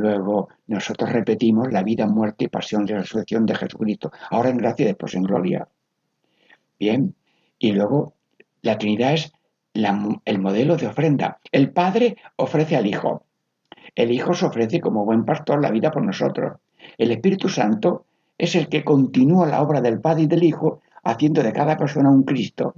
Luego 0.00 0.48
nosotros 0.66 1.12
repetimos 1.12 1.70
la 1.70 1.82
vida, 1.82 2.06
muerte 2.06 2.46
y 2.46 2.48
pasión 2.48 2.86
de 2.86 2.96
resurrección 2.96 3.44
de 3.44 3.54
Jesucristo, 3.54 4.10
ahora 4.30 4.48
en 4.48 4.56
gracia 4.56 4.84
y 4.84 4.86
después 4.86 5.14
en 5.14 5.24
gloria. 5.24 5.68
Bien, 6.78 7.14
y 7.58 7.72
luego 7.72 8.14
la 8.62 8.78
Trinidad 8.78 9.12
es 9.12 9.30
el 9.74 10.38
modelo 10.38 10.78
de 10.78 10.86
ofrenda. 10.86 11.38
El 11.52 11.70
Padre 11.72 12.16
ofrece 12.36 12.76
al 12.76 12.86
Hijo. 12.86 13.26
El 13.94 14.10
Hijo 14.10 14.32
se 14.32 14.46
ofrece 14.46 14.80
como 14.80 15.04
buen 15.04 15.26
pastor 15.26 15.60
la 15.60 15.70
vida 15.70 15.90
por 15.90 16.02
nosotros. 16.02 16.56
El 16.96 17.10
Espíritu 17.10 17.50
Santo 17.50 18.06
es 18.38 18.54
el 18.54 18.70
que 18.70 18.84
continúa 18.84 19.46
la 19.46 19.60
obra 19.60 19.82
del 19.82 20.00
Padre 20.00 20.22
y 20.22 20.28
del 20.28 20.44
Hijo, 20.44 20.80
haciendo 21.04 21.42
de 21.42 21.52
cada 21.52 21.76
persona 21.76 22.08
un 22.08 22.22
Cristo. 22.22 22.74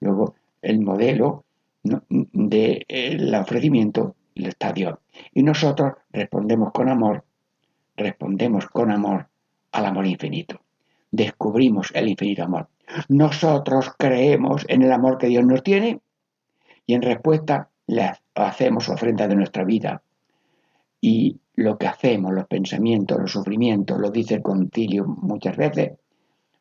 Luego, 0.00 0.36
el 0.62 0.80
modelo 0.80 1.44
del 1.82 3.34
ofrecimiento 3.34 4.15
Y 5.32 5.42
nosotros 5.42 5.94
respondemos 6.12 6.72
con 6.72 6.88
amor, 6.88 7.24
respondemos 7.96 8.66
con 8.66 8.90
amor 8.90 9.28
al 9.72 9.86
amor 9.86 10.06
infinito. 10.06 10.60
Descubrimos 11.10 11.90
el 11.94 12.08
infinito 12.08 12.44
amor. 12.44 12.68
Nosotros 13.08 13.92
creemos 13.98 14.64
en 14.68 14.82
el 14.82 14.92
amor 14.92 15.18
que 15.18 15.28
Dios 15.28 15.44
nos 15.44 15.62
tiene 15.62 16.00
y 16.84 16.94
en 16.94 17.02
respuesta 17.02 17.70
le 17.86 18.12
hacemos 18.34 18.88
ofrenda 18.88 19.26
de 19.26 19.36
nuestra 19.36 19.64
vida. 19.64 20.02
Y 21.00 21.40
lo 21.54 21.78
que 21.78 21.86
hacemos, 21.86 22.32
los 22.32 22.46
pensamientos, 22.46 23.18
los 23.18 23.32
sufrimientos, 23.32 23.98
lo 23.98 24.10
dice 24.10 24.34
el 24.34 24.42
concilio 24.42 25.06
muchas 25.06 25.56
veces, 25.56 25.92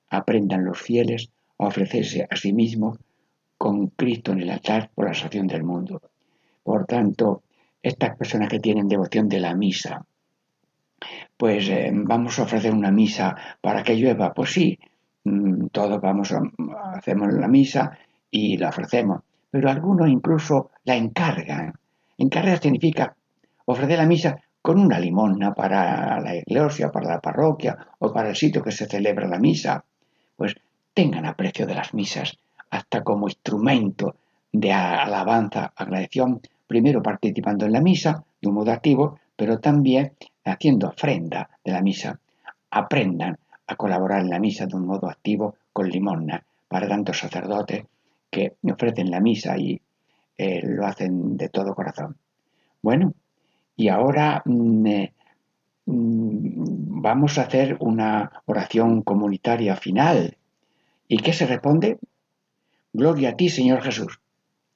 aprendan 0.09 0.63
los 0.63 0.79
fieles 0.81 1.29
a 1.57 1.67
ofrecerse 1.67 2.27
a 2.29 2.35
sí 2.35 2.53
mismos 2.53 2.97
con 3.57 3.87
Cristo 3.87 4.31
en 4.31 4.41
el 4.41 4.49
altar 4.49 4.91
por 4.95 5.05
la 5.07 5.13
salvación 5.13 5.47
del 5.47 5.63
mundo. 5.63 6.01
Por 6.63 6.85
tanto, 6.85 7.43
estas 7.85 8.17
personas 8.17 8.49
que 8.49 8.59
tienen 8.59 8.87
devoción 8.87 9.29
de 9.29 9.39
la 9.39 9.53
misa, 9.53 10.03
pues 11.37 11.69
eh, 11.69 11.91
vamos 11.93 12.39
a 12.39 12.43
ofrecer 12.43 12.73
una 12.73 12.89
misa 12.89 13.35
para 13.61 13.83
que 13.83 13.95
llueva, 13.95 14.33
pues 14.33 14.53
sí, 14.53 14.79
mm, 15.23 15.67
todos 15.67 16.01
vamos 16.01 16.31
a, 16.31 16.41
hacemos 16.95 17.31
la 17.33 17.47
misa 17.47 17.95
y 18.31 18.57
la 18.57 18.69
ofrecemos, 18.69 19.21
pero 19.51 19.69
algunos 19.69 20.09
incluso 20.09 20.71
la 20.83 20.95
encargan. 20.95 21.73
Encargar 22.17 22.59
significa 22.59 23.15
ofrecer 23.65 23.99
la 23.99 24.07
misa 24.07 24.41
con 24.63 24.79
una 24.79 24.99
limosna 24.99 25.53
para 25.53 26.19
la 26.19 26.35
iglesia, 26.35 26.91
para 26.91 27.09
la 27.09 27.21
parroquia 27.21 27.77
o 27.99 28.11
para 28.11 28.29
el 28.29 28.35
sitio 28.35 28.63
que 28.63 28.71
se 28.71 28.87
celebra 28.87 29.27
la 29.27 29.37
misa. 29.37 29.85
Pues 30.35 30.55
tengan 30.95 31.27
aprecio 31.27 31.67
de 31.67 31.75
las 31.75 31.93
misas, 31.93 32.35
hasta 32.71 33.03
como 33.03 33.27
instrumento 33.27 34.15
de 34.51 34.73
alabanza, 34.73 35.71
agradección, 35.75 36.41
primero 36.67 37.01
participando 37.01 37.65
en 37.65 37.73
la 37.73 37.81
misa 37.81 38.23
de 38.41 38.49
un 38.49 38.55
modo 38.55 38.71
activo, 38.71 39.19
pero 39.35 39.59
también 39.59 40.13
haciendo 40.43 40.87
ofrenda 40.87 41.49
de 41.63 41.71
la 41.71 41.81
misa. 41.81 42.19
Aprendan 42.71 43.37
a 43.67 43.75
colaborar 43.75 44.21
en 44.21 44.29
la 44.29 44.39
misa 44.39 44.65
de 44.65 44.75
un 44.75 44.85
modo 44.85 45.09
activo 45.09 45.55
con 45.73 45.89
limosna 45.89 46.43
para 46.67 46.87
tantos 46.87 47.19
sacerdotes 47.19 47.85
que 48.29 48.55
ofrecen 48.63 49.11
la 49.11 49.19
misa 49.19 49.57
y 49.57 49.81
eh, 50.37 50.61
lo 50.63 50.85
hacen 50.85 51.37
de 51.37 51.49
todo 51.49 51.73
corazón. 51.73 52.17
Bueno, 52.81 53.13
y 53.75 53.87
ahora 53.87 54.41
mm, 54.45 54.87
eh, 54.87 55.13
mm, 55.85 57.01
vamos 57.01 57.37
a 57.37 57.43
hacer 57.43 57.77
una 57.79 58.43
oración 58.45 59.01
comunitaria 59.01 59.75
final. 59.75 60.37
¿Y 61.07 61.17
qué 61.17 61.33
se 61.33 61.45
responde? 61.45 61.99
Gloria 62.93 63.29
a 63.29 63.35
ti, 63.35 63.49
Señor 63.49 63.81
Jesús. 63.81 64.19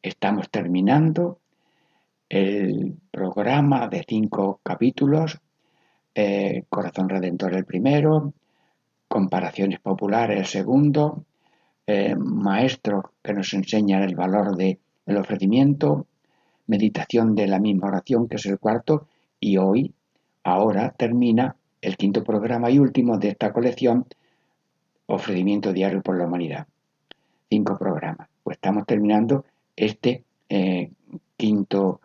Estamos 0.02 0.50
terminando 0.50 1.40
el 2.30 2.98
programa 3.12 3.88
de 3.88 4.06
cinco 4.08 4.60
capítulos, 4.64 5.40
eh, 6.14 6.64
Corazón 6.70 7.10
Redentor 7.10 7.56
el 7.56 7.66
primero, 7.66 8.34
Comparaciones 9.08 9.80
Populares 9.80 10.38
el 10.38 10.46
segundo, 10.46 11.26
eh, 11.88 12.16
Maestro 12.16 13.14
que 13.24 13.34
nos 13.34 13.54
enseña 13.54 14.04
el 14.04 14.16
valor 14.16 14.56
del 14.56 14.78
ofrecimiento, 15.18 16.06
Meditación 16.68 17.34
de 17.34 17.48
la 17.48 17.60
misma 17.60 17.88
oración 17.88 18.28
que 18.28 18.36
es 18.36 18.46
el 18.46 18.60
cuarto, 18.60 19.08
y 19.40 19.58
hoy, 19.58 19.92
ahora 20.44 20.92
termina 20.96 21.56
el 21.82 21.98
quinto 21.98 22.24
programa 22.24 22.70
y 22.70 22.78
último 22.78 23.18
de 23.18 23.30
esta 23.30 23.52
colección, 23.52 24.06
Ofrecimiento 25.08 25.74
Diario 25.74 26.04
por 26.04 26.18
la 26.18 26.28
Humanidad 26.28 26.68
cinco 27.50 27.78
programas. 27.78 28.30
Pues 28.44 28.58
estamos 28.58 28.86
terminando 28.86 29.46
este 29.76 30.24
eh, 30.48 30.92
quinto 31.36 32.02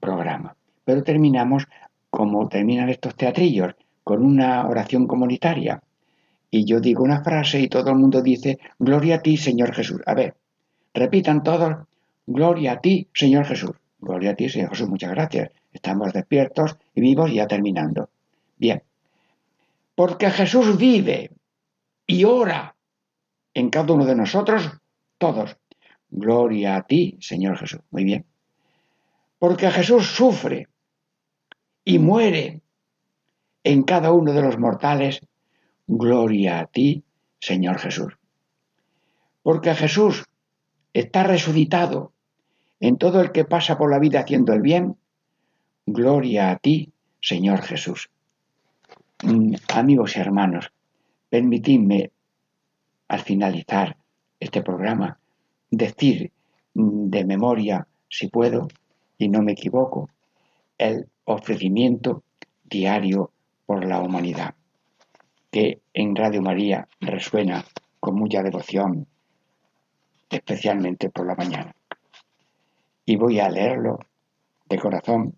programa. 0.00 0.56
Pero 0.84 1.02
terminamos 1.02 1.66
como 2.10 2.48
terminan 2.48 2.88
estos 2.90 3.16
teatrillos, 3.16 3.74
con 4.04 4.22
una 4.22 4.68
oración 4.68 5.06
comunitaria. 5.06 5.82
Y 6.50 6.64
yo 6.64 6.78
digo 6.80 7.02
una 7.02 7.24
frase 7.24 7.60
y 7.60 7.68
todo 7.68 7.90
el 7.90 7.96
mundo 7.96 8.22
dice, 8.22 8.58
Gloria 8.78 9.16
a 9.16 9.22
ti, 9.22 9.36
Señor 9.36 9.74
Jesús. 9.74 10.00
A 10.06 10.14
ver, 10.14 10.36
repitan 10.92 11.42
todos, 11.42 11.86
Gloria 12.26 12.72
a 12.72 12.80
ti, 12.80 13.08
Señor 13.12 13.46
Jesús. 13.46 13.72
Gloria 13.98 14.30
a 14.30 14.34
ti, 14.34 14.48
Señor 14.48 14.70
Jesús. 14.70 14.88
Muchas 14.88 15.10
gracias. 15.10 15.50
Estamos 15.72 16.12
despiertos 16.12 16.76
y 16.94 17.00
vivos 17.00 17.32
ya 17.32 17.46
terminando. 17.46 18.08
Bien. 18.56 18.82
Porque 19.94 20.30
Jesús 20.30 20.78
vive 20.78 21.32
y 22.06 22.24
ora 22.24 22.76
en 23.54 23.70
cada 23.70 23.92
uno 23.92 24.04
de 24.04 24.14
nosotros, 24.14 24.70
todos. 25.18 25.56
Gloria 26.10 26.76
a 26.76 26.82
ti, 26.82 27.16
Señor 27.20 27.58
Jesús. 27.58 27.80
Muy 27.90 28.04
bien. 28.04 28.24
Porque 29.44 29.70
Jesús 29.70 30.06
sufre 30.06 30.68
y 31.84 31.98
muere 31.98 32.62
en 33.62 33.82
cada 33.82 34.10
uno 34.10 34.32
de 34.32 34.40
los 34.40 34.58
mortales. 34.58 35.20
Gloria 35.86 36.60
a 36.60 36.64
ti, 36.64 37.04
Señor 37.40 37.78
Jesús. 37.78 38.16
Porque 39.42 39.74
Jesús 39.74 40.24
está 40.94 41.24
resucitado 41.24 42.14
en 42.80 42.96
todo 42.96 43.20
el 43.20 43.32
que 43.32 43.44
pasa 43.44 43.76
por 43.76 43.90
la 43.90 43.98
vida 43.98 44.20
haciendo 44.20 44.54
el 44.54 44.62
bien. 44.62 44.96
Gloria 45.84 46.50
a 46.50 46.56
ti, 46.56 46.94
Señor 47.20 47.60
Jesús. 47.60 48.08
Mm, 49.24 49.56
amigos 49.74 50.16
y 50.16 50.20
hermanos, 50.20 50.72
permitidme 51.28 52.12
al 53.08 53.20
finalizar 53.20 53.98
este 54.40 54.62
programa, 54.62 55.18
decir 55.70 56.32
de 56.72 57.24
memoria, 57.26 57.86
si 58.08 58.28
puedo, 58.28 58.68
y 59.18 59.28
no 59.28 59.42
me 59.42 59.52
equivoco, 59.52 60.08
el 60.78 61.08
ofrecimiento 61.24 62.22
diario 62.64 63.30
por 63.66 63.84
la 63.86 64.00
humanidad, 64.00 64.54
que 65.50 65.80
en 65.92 66.16
Radio 66.16 66.42
María 66.42 66.88
resuena 67.00 67.64
con 68.00 68.16
mucha 68.16 68.42
devoción, 68.42 69.06
especialmente 70.28 71.10
por 71.10 71.26
la 71.26 71.34
mañana. 71.34 71.74
Y 73.06 73.16
voy 73.16 73.40
a 73.40 73.48
leerlo 73.48 74.00
de 74.68 74.78
corazón, 74.78 75.34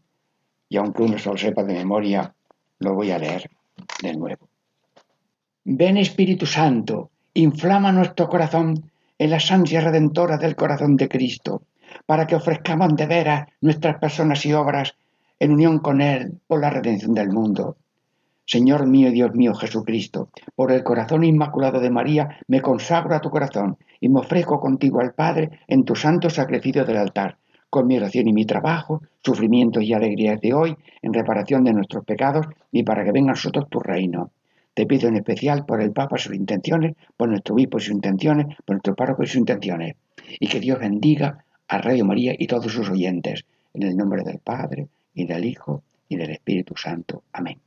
y 0.68 0.76
aunque 0.76 1.02
uno 1.02 1.18
solo 1.18 1.36
sepa 1.36 1.62
de 1.62 1.74
memoria, 1.74 2.34
lo 2.78 2.94
voy 2.94 3.10
a 3.10 3.18
leer 3.18 3.50
de 4.02 4.14
nuevo. 4.14 4.48
Ven 5.64 5.96
Espíritu 5.96 6.46
Santo, 6.46 7.10
inflama 7.34 7.92
nuestro 7.92 8.28
corazón 8.28 8.90
en 9.18 9.30
las 9.30 9.50
ansias 9.50 9.84
redentoras 9.84 10.40
del 10.40 10.56
corazón 10.56 10.96
de 10.96 11.08
Cristo, 11.08 11.62
para 12.04 12.26
que 12.26 12.36
ofrezcamos 12.36 12.94
de 12.96 13.06
veras 13.06 13.48
nuestras 13.60 13.98
personas 13.98 14.44
y 14.44 14.52
obras 14.52 14.94
en 15.38 15.52
unión 15.52 15.78
con 15.78 16.00
Él 16.00 16.40
por 16.46 16.60
la 16.60 16.70
redención 16.70 17.14
del 17.14 17.30
mundo. 17.30 17.76
Señor 18.44 18.86
mío 18.86 19.08
y 19.08 19.12
Dios 19.12 19.34
mío 19.34 19.54
Jesucristo, 19.54 20.28
por 20.54 20.70
el 20.70 20.84
corazón 20.84 21.24
inmaculado 21.24 21.80
de 21.80 21.90
María 21.90 22.38
me 22.46 22.60
consagro 22.60 23.16
a 23.16 23.20
tu 23.20 23.28
corazón 23.28 23.76
y 24.00 24.08
me 24.08 24.20
ofrezco 24.20 24.60
contigo 24.60 25.00
al 25.00 25.14
Padre 25.14 25.60
en 25.66 25.84
tu 25.84 25.96
santo 25.96 26.30
sacrificio 26.30 26.84
del 26.84 26.98
altar, 26.98 27.38
con 27.70 27.88
mi 27.88 27.96
oración 27.96 28.28
y 28.28 28.32
mi 28.32 28.44
trabajo, 28.44 29.02
sufrimientos 29.24 29.82
y 29.82 29.92
alegrías 29.92 30.40
de 30.40 30.54
hoy, 30.54 30.76
en 31.02 31.12
reparación 31.12 31.64
de 31.64 31.72
nuestros 31.72 32.04
pecados 32.04 32.46
y 32.70 32.84
para 32.84 33.04
que 33.04 33.12
venga 33.12 33.30
a 33.30 33.34
nosotros 33.34 33.68
tu 33.68 33.80
reino. 33.80 34.30
Te 34.74 34.86
pido 34.86 35.08
en 35.08 35.16
especial 35.16 35.64
por 35.64 35.80
el 35.80 35.90
Papa 35.90 36.18
sus 36.18 36.36
intenciones, 36.36 36.94
por 37.16 37.28
nuestro 37.28 37.54
obispo 37.54 37.80
sus 37.80 37.94
intenciones, 37.94 38.46
por 38.64 38.76
nuestro 38.76 38.94
párroco 38.94 39.22
y 39.22 39.26
sus 39.26 39.36
intenciones. 39.36 39.96
Y 40.38 40.48
que 40.48 40.60
Dios 40.60 40.78
bendiga 40.78 41.45
a 41.68 41.78
Radio 41.78 42.04
María 42.04 42.34
y 42.38 42.46
todos 42.46 42.72
sus 42.72 42.88
oyentes. 42.90 43.44
En 43.74 43.82
el 43.82 43.96
nombre 43.96 44.22
del 44.22 44.38
Padre, 44.38 44.88
y 45.14 45.26
del 45.26 45.44
Hijo, 45.44 45.82
y 46.08 46.16
del 46.16 46.30
Espíritu 46.30 46.76
Santo. 46.76 47.24
Amén. 47.32 47.58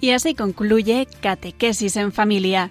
Y 0.00 0.12
así 0.12 0.34
concluye 0.34 1.06
Catequesis 1.20 1.96
en 1.96 2.12
Familia 2.12 2.70